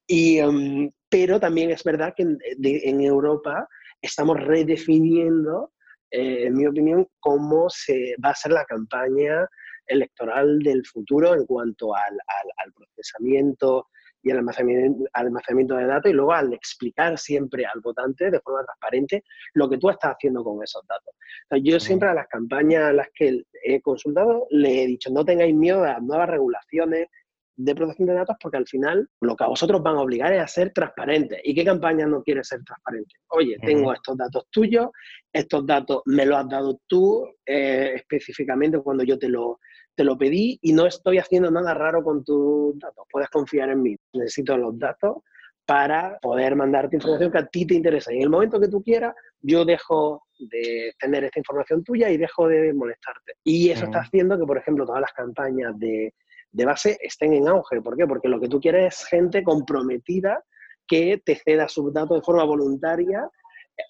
Y, 0.08 0.42
um, 0.42 0.90
pero 1.08 1.40
también 1.40 1.70
es 1.70 1.84
verdad 1.84 2.14
que 2.18 2.24
en 2.24 3.02
Europa 3.02 3.68
estamos 4.02 4.40
redefiniendo, 4.40 5.74
eh, 6.14 6.46
en 6.46 6.54
mi 6.54 6.68
opinión, 6.68 7.08
cómo 7.20 7.70
se 7.70 8.16
va 8.24 8.30
a 8.30 8.36
ser 8.36 8.52
la 8.52 8.66
campaña 8.66 9.50
electoral 9.88 10.60
del 10.60 10.86
futuro 10.86 11.34
en 11.34 11.46
cuanto 11.48 11.96
al, 11.96 12.14
al, 12.14 12.52
al 12.64 12.74
procesamiento 12.74 13.88
y 14.22 14.30
el 14.30 14.38
almacenamiento, 14.38 15.04
almacenamiento, 15.12 15.76
de 15.76 15.88
datos 15.88 16.12
y 16.12 16.14
luego 16.14 16.34
al 16.34 16.54
explicar 16.54 17.18
siempre 17.18 17.66
al 17.66 17.82
votante 17.82 18.30
de 18.30 18.40
forma 18.40 18.64
transparente 18.64 19.24
lo 19.56 19.68
que 19.68 19.80
tú 19.80 19.90
estás 19.90 20.14
haciendo 20.16 20.44
con 20.44 20.64
esos 20.64 20.86
datos. 20.88 21.16
Entonces, 21.50 21.72
yo 21.72 21.80
siempre 21.80 22.10
a 22.10 22.14
las 22.14 22.28
campañas 22.28 22.84
a 22.84 22.94
las 22.94 23.08
que 23.14 23.44
he 23.64 23.82
consultado 23.82 24.46
le 24.52 24.84
he 24.84 24.88
dicho, 24.88 25.10
no 25.12 25.26
tengáis 25.26 25.56
miedo 25.56 25.84
a 25.84 25.94
las 25.94 26.02
nuevas 26.04 26.30
regulaciones 26.30 27.08
de 27.56 27.76
protección 27.76 28.08
de 28.08 28.16
datos 28.16 28.36
porque 28.42 28.58
al 28.58 28.68
final 28.68 29.08
lo 29.22 29.36
que 29.36 29.44
a 29.44 29.48
vosotros 29.48 29.82
van 29.84 29.96
a 29.96 30.02
obligar 30.02 30.34
es 30.34 30.42
a 30.42 30.48
ser 30.48 30.72
transparentes. 30.72 31.40
¿Y 31.44 31.54
qué 31.54 31.64
campaña 31.64 32.06
no 32.06 32.24
quiere 32.24 32.44
ser 32.44 32.64
transparente? 32.64 33.16
Oye, 33.30 33.58
tengo 33.64 33.94
estos 33.94 34.18
datos 34.18 34.48
tuyos, 34.50 34.88
estos 35.32 35.66
datos 35.66 36.02
me 36.06 36.26
los 36.26 36.38
has 36.38 36.50
dado 36.50 36.80
tú 36.88 37.28
eh, 37.46 37.94
específicamente 37.96 38.80
cuando 38.80 39.04
yo 39.04 39.20
te 39.20 39.30
lo, 39.30 39.60
te 39.96 40.04
lo 40.04 40.18
pedí 40.18 40.58
y 40.62 40.74
no 40.74 40.86
estoy 40.86 41.20
haciendo 41.20 41.52
nada 41.52 41.74
raro 41.74 42.04
con 42.04 42.24
tus 42.24 42.78
datos. 42.80 43.06
Puedes 43.12 43.30
confiar 43.30 43.70
en 43.70 43.82
mí. 43.82 43.96
Necesito 44.14 44.58
los 44.58 44.78
datos 44.78 45.18
para 45.66 46.18
poder 46.22 46.56
mandarte 46.56 46.98
información 46.98 47.32
que 47.32 47.38
a 47.38 47.46
ti 47.46 47.66
te 47.66 47.76
interesa. 47.76 48.12
Y 48.12 48.18
en 48.18 48.24
el 48.24 48.30
momento 48.30 48.60
que 48.60 48.68
tú 48.68 48.84
quieras, 48.84 49.16
yo 49.42 49.64
dejo 49.64 50.24
de 50.38 50.94
tener 51.00 51.24
esta 51.24 51.40
información 51.40 51.84
tuya 51.84 52.10
y 52.10 52.18
dejo 52.18 52.48
de 52.48 52.74
molestarte. 52.74 53.34
Y 53.44 53.70
eso 53.70 53.86
está 53.86 54.00
haciendo 54.00 54.38
que, 54.38 54.46
por 54.46 54.58
ejemplo, 54.58 54.86
todas 54.86 55.02
las 55.02 55.14
campañas 55.14 55.78
de, 55.80 56.14
de 56.54 56.66
base 56.66 56.98
estén 57.02 57.34
en 57.34 57.48
auge. 57.48 57.82
¿Por 57.82 57.98
qué? 57.98 58.08
Porque 58.08 58.30
lo 58.30 58.40
que 58.40 58.48
tú 58.48 58.62
quieres 58.62 58.94
es 58.94 59.08
gente 59.08 59.44
comprometida 59.44 60.44
que 60.88 61.22
te 61.24 61.36
ceda 61.36 61.68
sus 61.68 61.94
datos 61.94 62.18
de 62.18 62.24
forma 62.24 62.44
voluntaria 62.44 63.30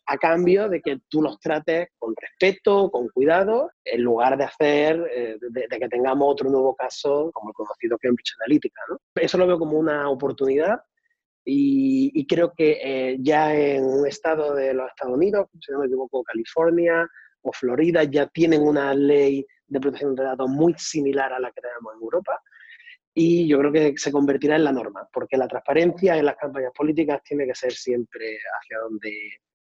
a 0.05 0.17
cambio 0.17 0.69
de 0.69 0.81
que 0.81 1.01
tú 1.09 1.21
los 1.21 1.39
trates 1.39 1.89
con 1.99 2.13
respeto, 2.15 2.89
con 2.89 3.09
cuidado, 3.09 3.69
en 3.83 4.01
lugar 4.01 4.37
de 4.37 4.45
hacer, 4.45 5.11
eh, 5.13 5.37
de, 5.39 5.67
que 5.67 5.89
tengamos 5.89 6.31
otro 6.31 6.49
nuevo 6.49 6.73
caso 6.73 7.29
como 7.33 7.49
el 7.49 7.53
conocido 7.53 7.97
Cambridge 7.97 8.33
Analytica. 8.39 8.81
¿no? 8.89 8.97
Eso 9.15 9.37
lo 9.37 9.45
veo 9.45 9.59
como 9.59 9.77
una 9.77 10.09
oportunidad 10.09 10.79
y, 11.43 12.11
y 12.13 12.25
creo 12.25 12.53
que 12.55 12.79
eh, 12.81 13.17
ya 13.19 13.53
en 13.53 13.83
un 13.83 14.07
estado 14.07 14.55
de 14.55 14.73
los 14.73 14.87
Estados 14.87 15.15
Unidos, 15.15 15.49
si 15.59 15.71
no 15.73 15.79
me 15.79 15.87
equivoco, 15.87 16.23
California 16.23 17.05
o 17.41 17.51
Florida, 17.51 18.05
ya 18.05 18.27
tienen 18.27 18.61
una 18.61 18.93
ley 18.93 19.45
de 19.73 19.79
protección 19.81 20.15
de 20.15 20.23
datos 20.23 20.49
muy 20.49 20.73
similar 20.77 21.33
a 21.33 21.39
la 21.39 21.51
que 21.51 21.61
tenemos 21.61 21.93
en 21.95 22.01
Europa 22.01 22.41
y 23.13 23.47
yo 23.47 23.59
creo 23.59 23.71
que 23.71 23.93
se 23.97 24.11
convertirá 24.11 24.55
en 24.55 24.63
la 24.63 24.71
norma, 24.71 25.07
porque 25.11 25.37
la 25.37 25.47
transparencia 25.47 26.17
en 26.17 26.25
las 26.25 26.35
campañas 26.35 26.71
políticas 26.75 27.21
tiene 27.23 27.45
que 27.45 27.53
ser 27.53 27.71
siempre 27.73 28.37
hacia 28.59 28.79
donde 28.79 29.11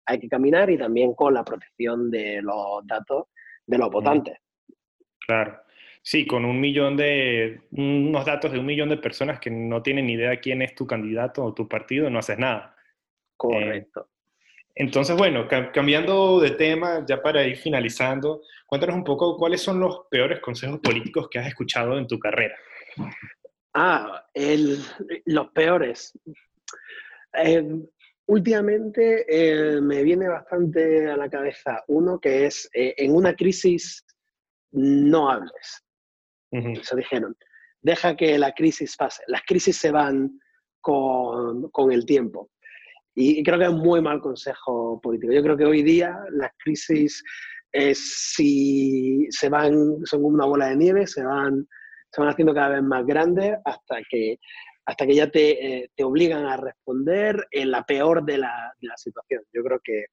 hay 0.05 0.19
que 0.19 0.29
caminar 0.29 0.69
y 0.71 0.77
también 0.77 1.15
con 1.15 1.33
la 1.33 1.45
protección 1.45 2.11
de 2.11 2.43
los 2.43 2.87
datos 2.87 3.27
de 3.67 3.79
los 3.79 3.91
votantes. 3.91 4.39
Claro. 5.27 5.61
Sí, 6.03 6.27
con 6.27 6.45
un 6.45 6.59
millón 6.61 6.97
de, 6.97 7.61
unos 7.73 8.25
datos 8.25 8.53
de 8.53 8.59
un 8.59 8.67
millón 8.67 8.89
de 8.89 8.97
personas 8.97 9.39
que 9.39 9.51
no 9.51 9.83
tienen 9.83 10.07
ni 10.07 10.15
idea 10.15 10.41
quién 10.41 10.63
es 10.63 10.75
tu 10.75 10.87
candidato 10.87 11.45
o 11.45 11.55
tu 11.55 11.69
partido, 11.69 12.09
no 12.09 12.19
haces 12.19 12.39
nada. 12.39 12.75
Correcto. 13.37 14.01
Eh, 14.01 14.20
entonces, 14.75 15.17
bueno, 15.17 15.47
cambiando 15.73 16.41
de 16.41 16.53
tema, 16.53 17.05
ya 17.07 17.21
para 17.21 17.47
ir 17.47 17.57
finalizando, 17.57 18.43
cuéntanos 18.67 18.97
un 18.97 19.05
poco 19.05 19.37
cuáles 19.37 19.61
son 19.61 19.81
los 19.81 20.03
peores 20.11 20.41
consejos 20.41 20.81
políticos 20.81 21.29
que 21.31 21.39
has 21.39 21.49
escuchado 21.49 21.99
en 21.99 22.07
tu 22.07 22.19
carrera. 22.19 22.57
Ah, 23.75 24.25
el, 24.35 24.79
los 25.27 25.49
peores. 25.53 26.13
Eh, 27.35 27.63
Últimamente 28.31 29.25
eh, 29.29 29.81
me 29.81 30.05
viene 30.05 30.29
bastante 30.29 31.11
a 31.11 31.17
la 31.17 31.29
cabeza 31.29 31.83
uno 31.89 32.21
que 32.21 32.47
es, 32.47 32.71
eh, 32.73 32.95
en 32.97 33.13
una 33.13 33.35
crisis 33.35 34.07
no 34.71 35.29
hables. 35.29 35.85
Uh 36.53 36.59
-huh. 36.59 36.81
Eso 36.81 36.95
dijeron, 36.95 37.37
deja 37.83 38.15
que 38.15 38.39
la 38.39 38.53
crisis 38.53 38.97
pase. 38.97 39.25
Las 39.27 39.43
crisis 39.43 39.77
se 39.79 39.91
van 39.91 40.39
con, 40.81 41.71
con 41.73 41.91
el 41.91 42.07
tiempo. 42.07 42.53
Y, 43.21 43.43
creo 43.43 43.59
que 43.59 43.65
es 43.65 43.71
un 43.71 43.81
muy 43.81 44.01
mal 44.01 44.21
consejo 44.21 44.99
político. 45.03 45.33
Yo 45.33 45.43
creo 45.43 45.57
que 45.57 45.67
hoy 45.67 45.83
día 45.83 46.19
las 46.31 46.53
crisis, 46.59 47.23
si 47.93 49.27
se 49.31 49.49
van, 49.51 49.99
son 50.05 50.25
una 50.25 50.47
bola 50.47 50.69
de 50.69 50.77
nieve, 50.77 51.07
se 51.07 51.23
van, 51.23 51.67
se 52.11 52.21
van 52.21 52.31
haciendo 52.31 52.55
cada 52.55 52.71
vez 52.71 52.83
más 52.83 53.05
grandes 53.05 53.59
hasta 53.65 53.99
que 54.09 54.39
hasta 54.87 55.07
que 55.07 55.15
ya 55.15 55.31
te, 55.31 55.51
eh, 55.83 55.91
te 55.95 56.03
obligan 56.03 56.47
a 56.47 56.57
responder 56.57 57.47
en 57.53 57.71
la 57.71 57.85
peor 57.85 58.25
de 58.25 58.39
la, 58.39 58.75
situación. 58.97 59.43
Yo 59.53 59.63
creo 59.63 59.79
que, 59.85 60.07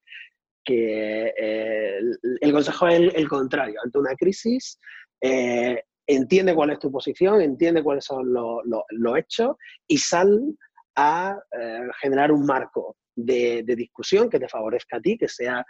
que 0.64 1.34
eh, 1.36 2.00
el, 2.42 2.52
consejo 2.52 2.88
es 2.88 3.14
el, 3.16 3.28
contrario. 3.28 3.80
Ante 3.84 3.98
una 3.98 4.14
crisis, 4.14 4.78
eh, 5.22 5.82
entiende 6.06 6.54
cuál 6.54 6.72
es 6.72 6.80
tu 6.80 6.92
posición, 6.92 7.42
entiende 7.42 7.82
cuáles 7.82 8.06
son 8.06 8.32
los 8.32 8.64
lo, 8.66 8.84
lo 8.90 9.18
hechos 9.18 9.56
y 9.88 9.98
sal 9.98 10.56
a 10.98 11.40
eh, 11.52 11.88
generar 12.02 12.32
un 12.32 12.46
marco 12.46 12.98
de, 13.16 13.64
de, 13.64 13.76
discusión 13.76 14.30
que 14.30 14.40
te 14.40 14.50
favorezca 14.50 14.98
a 14.98 15.00
ti, 15.02 15.18
que 15.18 15.28
sea, 15.28 15.64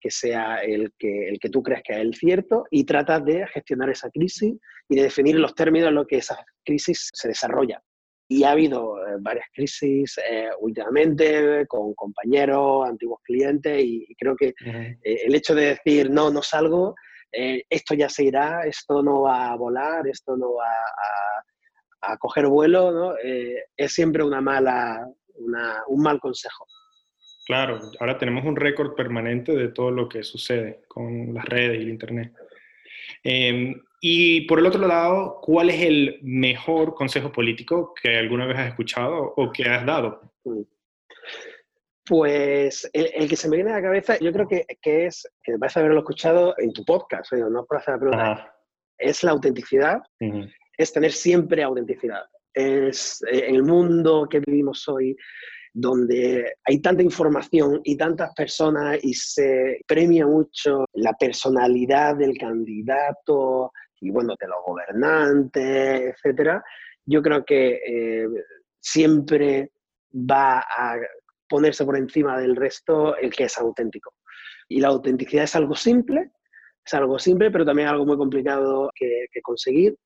que 0.00 0.10
sea 0.10 0.56
el, 0.62 0.92
que, 0.98 1.28
el 1.28 1.38
que 1.38 1.50
tú 1.50 1.62
crees 1.62 1.82
que 1.84 1.92
es 1.92 2.00
el 2.00 2.14
cierto 2.14 2.64
y 2.70 2.84
trata 2.84 3.20
de 3.20 3.46
gestionar 3.48 3.90
esa 3.90 4.10
crisis 4.10 4.54
y 4.88 4.96
de 4.96 5.02
definir 5.02 5.36
los 5.36 5.54
términos 5.54 5.88
en 5.88 5.94
los 5.96 6.06
que 6.06 6.16
esa 6.16 6.44
crisis 6.64 7.10
se 7.12 7.28
desarrolla. 7.28 7.80
Y 8.28 8.44
ha 8.44 8.52
habido 8.52 8.96
eh, 9.06 9.16
varias 9.20 9.46
crisis 9.52 10.18
eh, 10.18 10.48
últimamente 10.60 11.66
con 11.66 11.94
compañeros, 11.94 12.88
antiguos 12.88 13.20
clientes, 13.22 13.82
y, 13.82 14.06
y 14.08 14.14
creo 14.14 14.36
que 14.36 14.48
uh 14.48 14.68
-huh. 14.68 14.98
eh, 15.02 15.20
el 15.26 15.34
hecho 15.34 15.54
de 15.54 15.76
decir, 15.76 16.10
no, 16.10 16.30
no 16.30 16.42
salgo, 16.42 16.94
esto 17.32 17.94
ya 17.94 18.08
se 18.08 18.24
irá, 18.24 18.62
esto 18.66 19.04
no 19.04 19.22
va 19.22 19.52
a 19.52 19.56
volar, 19.56 20.04
esto 20.08 20.36
no 20.36 20.54
va 20.54 20.66
a, 20.66 21.44
a 22.00 22.16
coger 22.16 22.46
vuelo, 22.46 22.92
¿no? 22.92 23.14
Eh, 23.22 23.64
es 23.76 23.92
siempre 23.92 24.22
una 24.22 24.40
mala, 24.40 25.06
una, 25.34 25.82
un 25.88 26.02
mal 26.02 26.20
consejo. 26.20 26.66
Claro, 27.46 27.80
ahora 27.98 28.18
tenemos 28.18 28.44
un 28.44 28.56
récord 28.56 28.94
permanente 28.94 29.54
de 29.56 29.68
todo 29.68 29.90
lo 29.90 30.08
que 30.08 30.22
sucede 30.22 30.82
con 30.88 31.34
las 31.34 31.44
redes 31.44 31.78
y 31.78 31.82
el 31.82 31.88
Internet. 31.88 32.32
Eh, 33.24 33.74
y 34.00 34.42
por 34.42 34.58
el 34.58 34.66
otro 34.66 34.86
lado, 34.86 35.40
¿cuál 35.42 35.68
es 35.70 35.82
el 35.82 36.18
mejor 36.22 36.94
consejo 36.94 37.30
político 37.32 37.92
que 38.00 38.16
alguna 38.16 38.46
vez 38.46 38.58
has 38.58 38.68
escuchado 38.68 39.34
o 39.36 39.52
que 39.52 39.64
has 39.64 39.84
dado? 39.84 40.32
Mm. 40.44 40.62
Pues 42.06 42.88
el, 42.92 43.10
el, 43.14 43.28
que 43.28 43.36
se 43.36 43.48
me 43.48 43.56
viene 43.56 43.72
a 43.72 43.76
la 43.76 43.82
cabeza, 43.82 44.18
yo 44.18 44.32
creo 44.32 44.48
que, 44.48 44.64
que 44.80 45.06
es, 45.06 45.28
que 45.42 45.56
vas 45.58 45.76
a 45.76 45.80
haberlo 45.80 46.00
escuchado 46.00 46.54
en 46.58 46.72
tu 46.72 46.84
podcast, 46.84 47.32
no 47.32 47.64
por 47.66 47.76
hacer 47.76 47.94
la 47.94 48.00
pregunta, 48.00 48.32
Ajá. 48.32 48.56
es 48.98 49.22
la 49.22 49.30
autenticidad, 49.32 49.98
uh 50.20 50.24
-huh. 50.24 50.52
Es 50.82 50.92
tener 50.92 51.12
siempre 51.12 51.62
autenticidad. 51.62 52.22
Es 52.54 53.22
eh, 53.30 53.44
en 53.48 53.56
el 53.56 53.62
mundo 53.62 54.26
que 54.28 54.40
vivimos 54.40 54.88
hoy, 54.88 55.16
donde 55.72 56.54
hay 56.64 56.80
tanta 56.80 57.02
información 57.02 57.80
y 57.84 57.96
tantas 57.96 58.32
personas 58.34 58.98
y 59.02 59.14
se 59.14 59.80
premia 59.86 60.26
mucho 60.26 60.84
la 60.94 61.12
personalidad 61.12 62.16
del 62.16 62.36
candidato, 62.36 63.72
y 64.00 64.10
bueno, 64.10 64.34
de 64.40 64.48
los 64.48 64.58
gobernantes, 64.66 66.14
etcétera, 66.14 66.64
yo 67.04 67.22
creo 67.22 67.44
que 67.44 67.80
eh, 67.86 68.28
siempre 68.80 69.70
va 70.14 70.60
a 70.60 70.96
ponerse 71.48 71.84
por 71.84 71.96
encima 71.96 72.40
del 72.40 72.56
resto 72.56 73.16
el 73.16 73.30
que 73.30 73.44
es 73.44 73.58
auténtico. 73.58 74.14
Y 74.68 74.80
la 74.80 74.88
autenticidad 74.88 75.44
es 75.44 75.54
algo 75.56 75.74
simple, 75.74 76.30
es 76.84 76.94
algo 76.94 77.18
simple, 77.18 77.50
pero 77.50 77.64
también 77.66 77.88
algo 77.88 78.06
muy 78.06 78.16
complicado 78.16 78.90
que, 78.94 79.26
que 79.30 79.42
conseguir. 79.42 79.96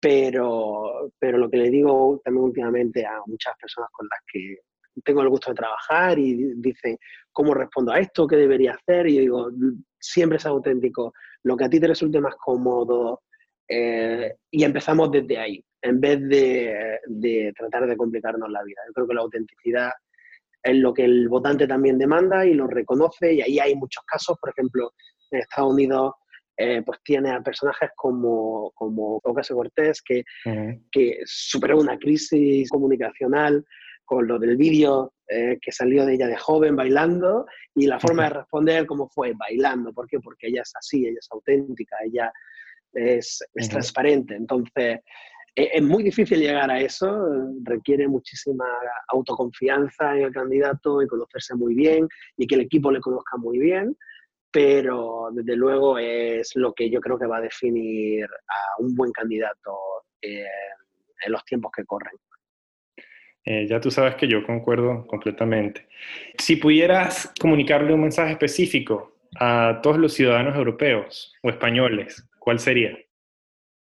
Pero, 0.00 1.10
pero 1.18 1.38
lo 1.38 1.48
que 1.48 1.56
le 1.56 1.70
digo 1.70 2.20
también 2.24 2.44
últimamente 2.44 3.04
a 3.04 3.20
muchas 3.26 3.54
personas 3.58 3.90
con 3.92 4.06
las 4.10 4.20
que 4.30 4.58
tengo 5.04 5.22
el 5.22 5.28
gusto 5.28 5.50
de 5.50 5.56
trabajar 5.56 6.18
y 6.18 6.54
dicen, 6.56 6.98
¿cómo 7.32 7.54
respondo 7.54 7.92
a 7.92 7.98
esto? 7.98 8.26
¿Qué 8.26 8.36
debería 8.36 8.72
hacer? 8.72 9.06
Y 9.08 9.16
yo 9.16 9.20
digo, 9.20 9.50
siempre 9.98 10.38
es 10.38 10.46
auténtico. 10.46 11.12
Lo 11.42 11.56
que 11.56 11.64
a 11.64 11.70
ti 11.70 11.80
te 11.80 11.88
resulte 11.88 12.20
más 12.20 12.34
cómodo, 12.36 13.22
eh, 13.68 14.34
y 14.50 14.64
empezamos 14.64 15.10
desde 15.10 15.38
ahí, 15.38 15.64
en 15.82 16.00
vez 16.00 16.20
de, 16.28 16.98
de, 17.06 17.52
tratar 17.56 17.86
de 17.86 17.96
complicarnos 17.96 18.50
la 18.50 18.62
vida. 18.62 18.80
Yo 18.86 18.92
creo 18.92 19.08
que 19.08 19.14
la 19.14 19.22
autenticidad 19.22 19.90
es 20.62 20.76
lo 20.76 20.94
que 20.94 21.04
el 21.04 21.28
votante 21.28 21.66
también 21.66 21.98
demanda 21.98 22.46
y 22.46 22.54
lo 22.54 22.66
reconoce, 22.66 23.34
y 23.34 23.40
ahí 23.40 23.58
hay 23.58 23.74
muchos 23.74 24.04
casos, 24.04 24.36
por 24.40 24.50
ejemplo, 24.50 24.92
en 25.30 25.40
Estados 25.40 25.72
Unidos, 25.72 26.12
eh, 26.56 26.82
pues 26.84 27.00
tiene 27.02 27.30
a 27.30 27.40
personajes 27.40 27.90
como, 27.94 28.72
como 28.74 29.16
Ocasio 29.22 29.56
Cortés, 29.56 30.00
que, 30.02 30.24
uh 30.46 30.50
-huh. 30.50 30.82
que 30.90 31.20
superó 31.24 31.78
una 31.78 31.98
crisis 31.98 32.70
comunicacional 32.70 33.64
con 34.04 34.26
lo 34.26 34.38
del 34.38 34.56
vídeo 34.56 35.12
eh, 35.28 35.58
que 35.60 35.72
salió 35.72 36.06
de 36.06 36.14
ella 36.14 36.28
de 36.28 36.36
joven 36.36 36.76
bailando 36.76 37.46
y 37.74 37.86
la 37.86 37.98
forma 37.98 38.24
de 38.24 38.30
responder 38.30 38.86
cómo 38.86 39.08
fue 39.08 39.32
bailando. 39.36 39.92
¿Por 39.92 40.06
qué? 40.06 40.20
Porque 40.20 40.46
ella 40.46 40.62
es 40.62 40.72
así, 40.76 41.04
ella 41.04 41.18
es 41.18 41.28
auténtica, 41.32 41.96
ella 42.04 42.32
es, 42.92 43.44
es 43.54 43.68
transparente. 43.68 44.36
Entonces, 44.36 45.00
e, 45.56 45.70
es 45.72 45.82
muy 45.82 46.04
difícil 46.04 46.38
llegar 46.38 46.70
a 46.70 46.80
eso, 46.80 47.28
requiere 47.64 48.06
muchísima 48.06 48.66
autoconfianza 49.08 50.14
en 50.16 50.26
el 50.26 50.32
candidato 50.32 51.02
y 51.02 51.08
conocerse 51.08 51.54
muy 51.56 51.74
bien 51.74 52.06
y 52.36 52.46
que 52.46 52.54
el 52.54 52.60
equipo 52.62 52.92
le 52.92 53.00
conozca 53.00 53.36
muy 53.36 53.58
bien, 53.58 53.96
pero 54.56 55.28
desde 55.32 55.54
luego 55.54 55.98
es 55.98 56.52
lo 56.54 56.72
que 56.72 56.88
yo 56.88 56.98
creo 56.98 57.18
que 57.18 57.26
va 57.26 57.36
a 57.36 57.42
definir 57.42 58.24
a 58.24 58.80
un 58.80 58.94
buen 58.94 59.12
candidato 59.12 59.76
eh, 60.22 60.46
en 61.26 61.30
los 61.30 61.44
tiempos 61.44 61.70
que 61.76 61.84
corren. 61.84 62.14
Eh, 63.44 63.66
ya 63.68 63.78
tú 63.82 63.90
sabes 63.90 64.14
que 64.14 64.26
yo 64.26 64.42
concuerdo 64.46 65.06
completamente. 65.08 65.86
Si 66.38 66.56
pudieras 66.56 67.34
comunicarle 67.38 67.92
un 67.92 68.00
mensaje 68.00 68.32
específico 68.32 69.18
a 69.38 69.80
todos 69.82 69.98
los 69.98 70.14
ciudadanos 70.14 70.56
europeos 70.56 71.34
o 71.42 71.50
españoles, 71.50 72.26
¿cuál 72.38 72.58
sería? 72.58 72.96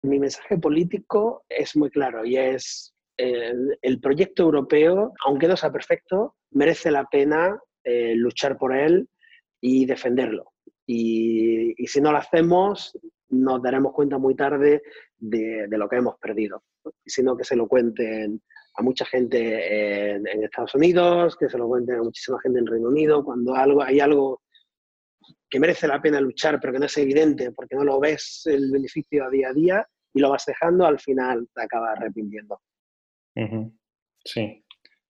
Mi 0.04 0.18
mensaje 0.18 0.56
político 0.56 1.44
es 1.50 1.76
muy 1.76 1.90
claro 1.90 2.24
y 2.24 2.38
es 2.38 2.94
el, 3.18 4.00
proyecto 4.00 4.44
europeo, 4.44 5.12
aunque 5.26 5.48
no 5.48 5.56
sea 5.58 5.70
perfecto, 5.70 6.34
merece 6.50 6.90
la 6.90 7.04
pena 7.04 7.60
eh, 7.84 8.14
luchar 8.16 8.56
por 8.56 8.74
él 8.74 9.06
y 9.60 9.84
defenderlo. 9.84 10.51
Y, 10.86 11.74
si 11.86 12.00
no 12.00 12.12
lo 12.12 12.18
hacemos, 12.18 12.98
nos 13.30 13.62
daremos 13.62 13.92
cuenta 13.92 14.18
muy 14.18 14.34
tarde 14.34 14.82
de, 15.18 15.66
lo 15.70 15.88
que 15.88 15.96
hemos 15.96 16.18
perdido. 16.18 16.64
Sino 17.04 17.36
que 17.36 17.44
se 17.44 17.56
lo 17.56 17.68
cuenten 17.68 18.42
a 18.74 18.82
mucha 18.82 19.04
gente 19.04 20.14
en, 20.14 20.26
Estados 20.42 20.74
Unidos, 20.74 21.36
que 21.36 21.48
se 21.48 21.58
lo 21.58 21.68
cuenten 21.68 21.96
a 21.96 22.02
muchísima 22.02 22.40
gente 22.40 22.58
en 22.58 22.66
Reino 22.66 22.88
Unido, 22.88 23.24
cuando 23.24 23.54
algo, 23.54 23.82
hay 23.82 24.00
algo 24.00 24.42
que 25.48 25.60
merece 25.60 25.86
la 25.86 26.00
pena 26.00 26.20
luchar, 26.20 26.58
pero 26.60 26.72
que 26.72 26.78
no 26.78 26.86
es 26.86 26.96
evidente, 26.96 27.52
porque 27.52 27.76
no 27.76 27.84
lo 27.84 28.00
ves 28.00 28.42
el 28.46 28.70
beneficio 28.70 29.24
a 29.24 29.30
día 29.30 29.48
a 29.50 29.52
día 29.52 29.86
y 30.14 30.20
lo 30.20 30.30
vas 30.30 30.44
dejando, 30.46 30.86
al 30.86 30.98
final 30.98 31.48
te 31.54 31.62
acabas 31.62 31.98
arrepintiendo. 31.98 32.60
Sí, 34.24 34.64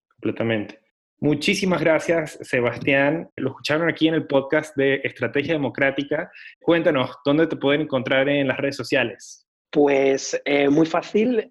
completamente. 0.08 0.81
Muchísimas 1.22 1.80
gracias, 1.80 2.36
Sebastián. 2.42 3.30
Lo 3.36 3.50
escucharon 3.50 3.88
aquí 3.88 4.08
en 4.08 4.14
el 4.14 4.26
podcast 4.26 4.76
de 4.76 5.00
Estrategia 5.04 5.52
Democrática. 5.52 6.28
Cuéntanos, 6.60 7.12
¿dónde 7.24 7.46
te 7.46 7.54
pueden 7.54 7.82
encontrar 7.82 8.28
en 8.28 8.48
las 8.48 8.56
redes 8.56 8.74
sociales? 8.74 9.46
Pues 9.70 10.36
eh, 10.44 10.68
muy 10.68 10.84
fácil, 10.84 11.48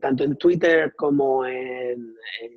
tanto 0.00 0.24
en 0.24 0.36
Twitter 0.38 0.92
como 0.96 1.46
en, 1.46 2.16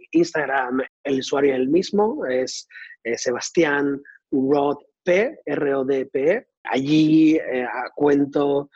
Instagram 0.10 0.82
el 1.04 1.20
usuario 1.20 1.54
es 1.54 1.60
el 1.60 1.70
mismo, 1.70 2.26
es 2.26 2.68
eh, 3.04 3.16
Sebastián 3.16 4.02
Rodp, 4.32 5.08
R-O-D-P. 5.46 6.48
Allí 6.64 7.36
eh, 7.36 7.68
cuento 7.94 8.72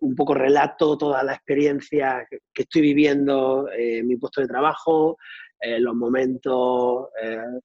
un 0.00 0.14
poco 0.14 0.32
relato 0.32 0.96
toda 0.96 1.22
la 1.24 1.34
experiencia 1.34 2.26
que 2.30 2.62
estoy 2.62 2.80
viviendo 2.80 3.68
en 3.70 4.06
mi 4.06 4.16
puesto 4.16 4.40
de 4.40 4.48
trabajo, 4.48 5.18
los 5.62 5.94
momentos, 5.94 7.08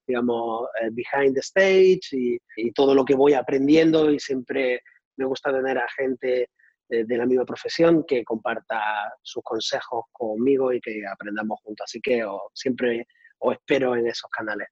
digamos, 0.06 0.68
behind 0.92 1.34
the 1.34 1.40
stage 1.40 2.02
y, 2.12 2.38
y, 2.58 2.72
todo 2.72 2.94
lo 2.94 3.06
que 3.06 3.16
voy 3.16 3.34
aprendiendo 3.34 4.12
y 4.12 4.20
siempre 4.20 4.82
me 5.18 5.26
gusta 5.26 5.52
tener 5.52 5.78
a 5.78 5.88
gente 5.96 6.50
de, 6.90 7.18
la 7.18 7.26
misma 7.26 7.46
profesión 7.46 8.04
que 8.08 8.24
comparta 8.24 8.80
sus 9.22 9.44
consejos 9.44 10.06
conmigo 10.12 10.72
y 10.72 10.80
que 10.80 11.02
aprendamos 11.12 11.60
juntos. 11.64 11.86
Así 11.86 12.00
que 12.02 12.24
siempre 12.54 13.08
os 13.40 13.54
espero 13.54 13.96
en 13.96 14.08
esos 14.08 14.30
canales. 14.30 14.68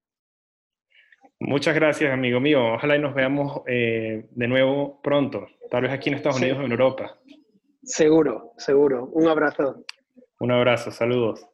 Muchas 1.40 1.76
gracias, 1.76 2.12
amigo 2.12 2.40
mío. 2.40 2.76
Ojalá 2.76 2.96
y 2.96 3.00
nos 3.00 3.14
veamos 3.14 3.62
eh, 3.68 4.28
de 4.32 4.48
nuevo 4.48 5.02
pronto, 5.02 5.48
tal 5.70 5.82
vez 5.84 5.92
aquí 5.92 6.10
en 6.10 6.16
Estados 6.16 6.38
Unidos 6.38 6.60
o 6.60 6.64
en 6.64 6.72
Europa. 6.72 7.20
Seguro, 7.84 8.54
seguro. 8.58 9.06
Un 9.08 9.28
abrazo. 9.28 9.84
Un 10.40 10.52
abrazo, 10.52 10.92
saludos. 10.92 11.46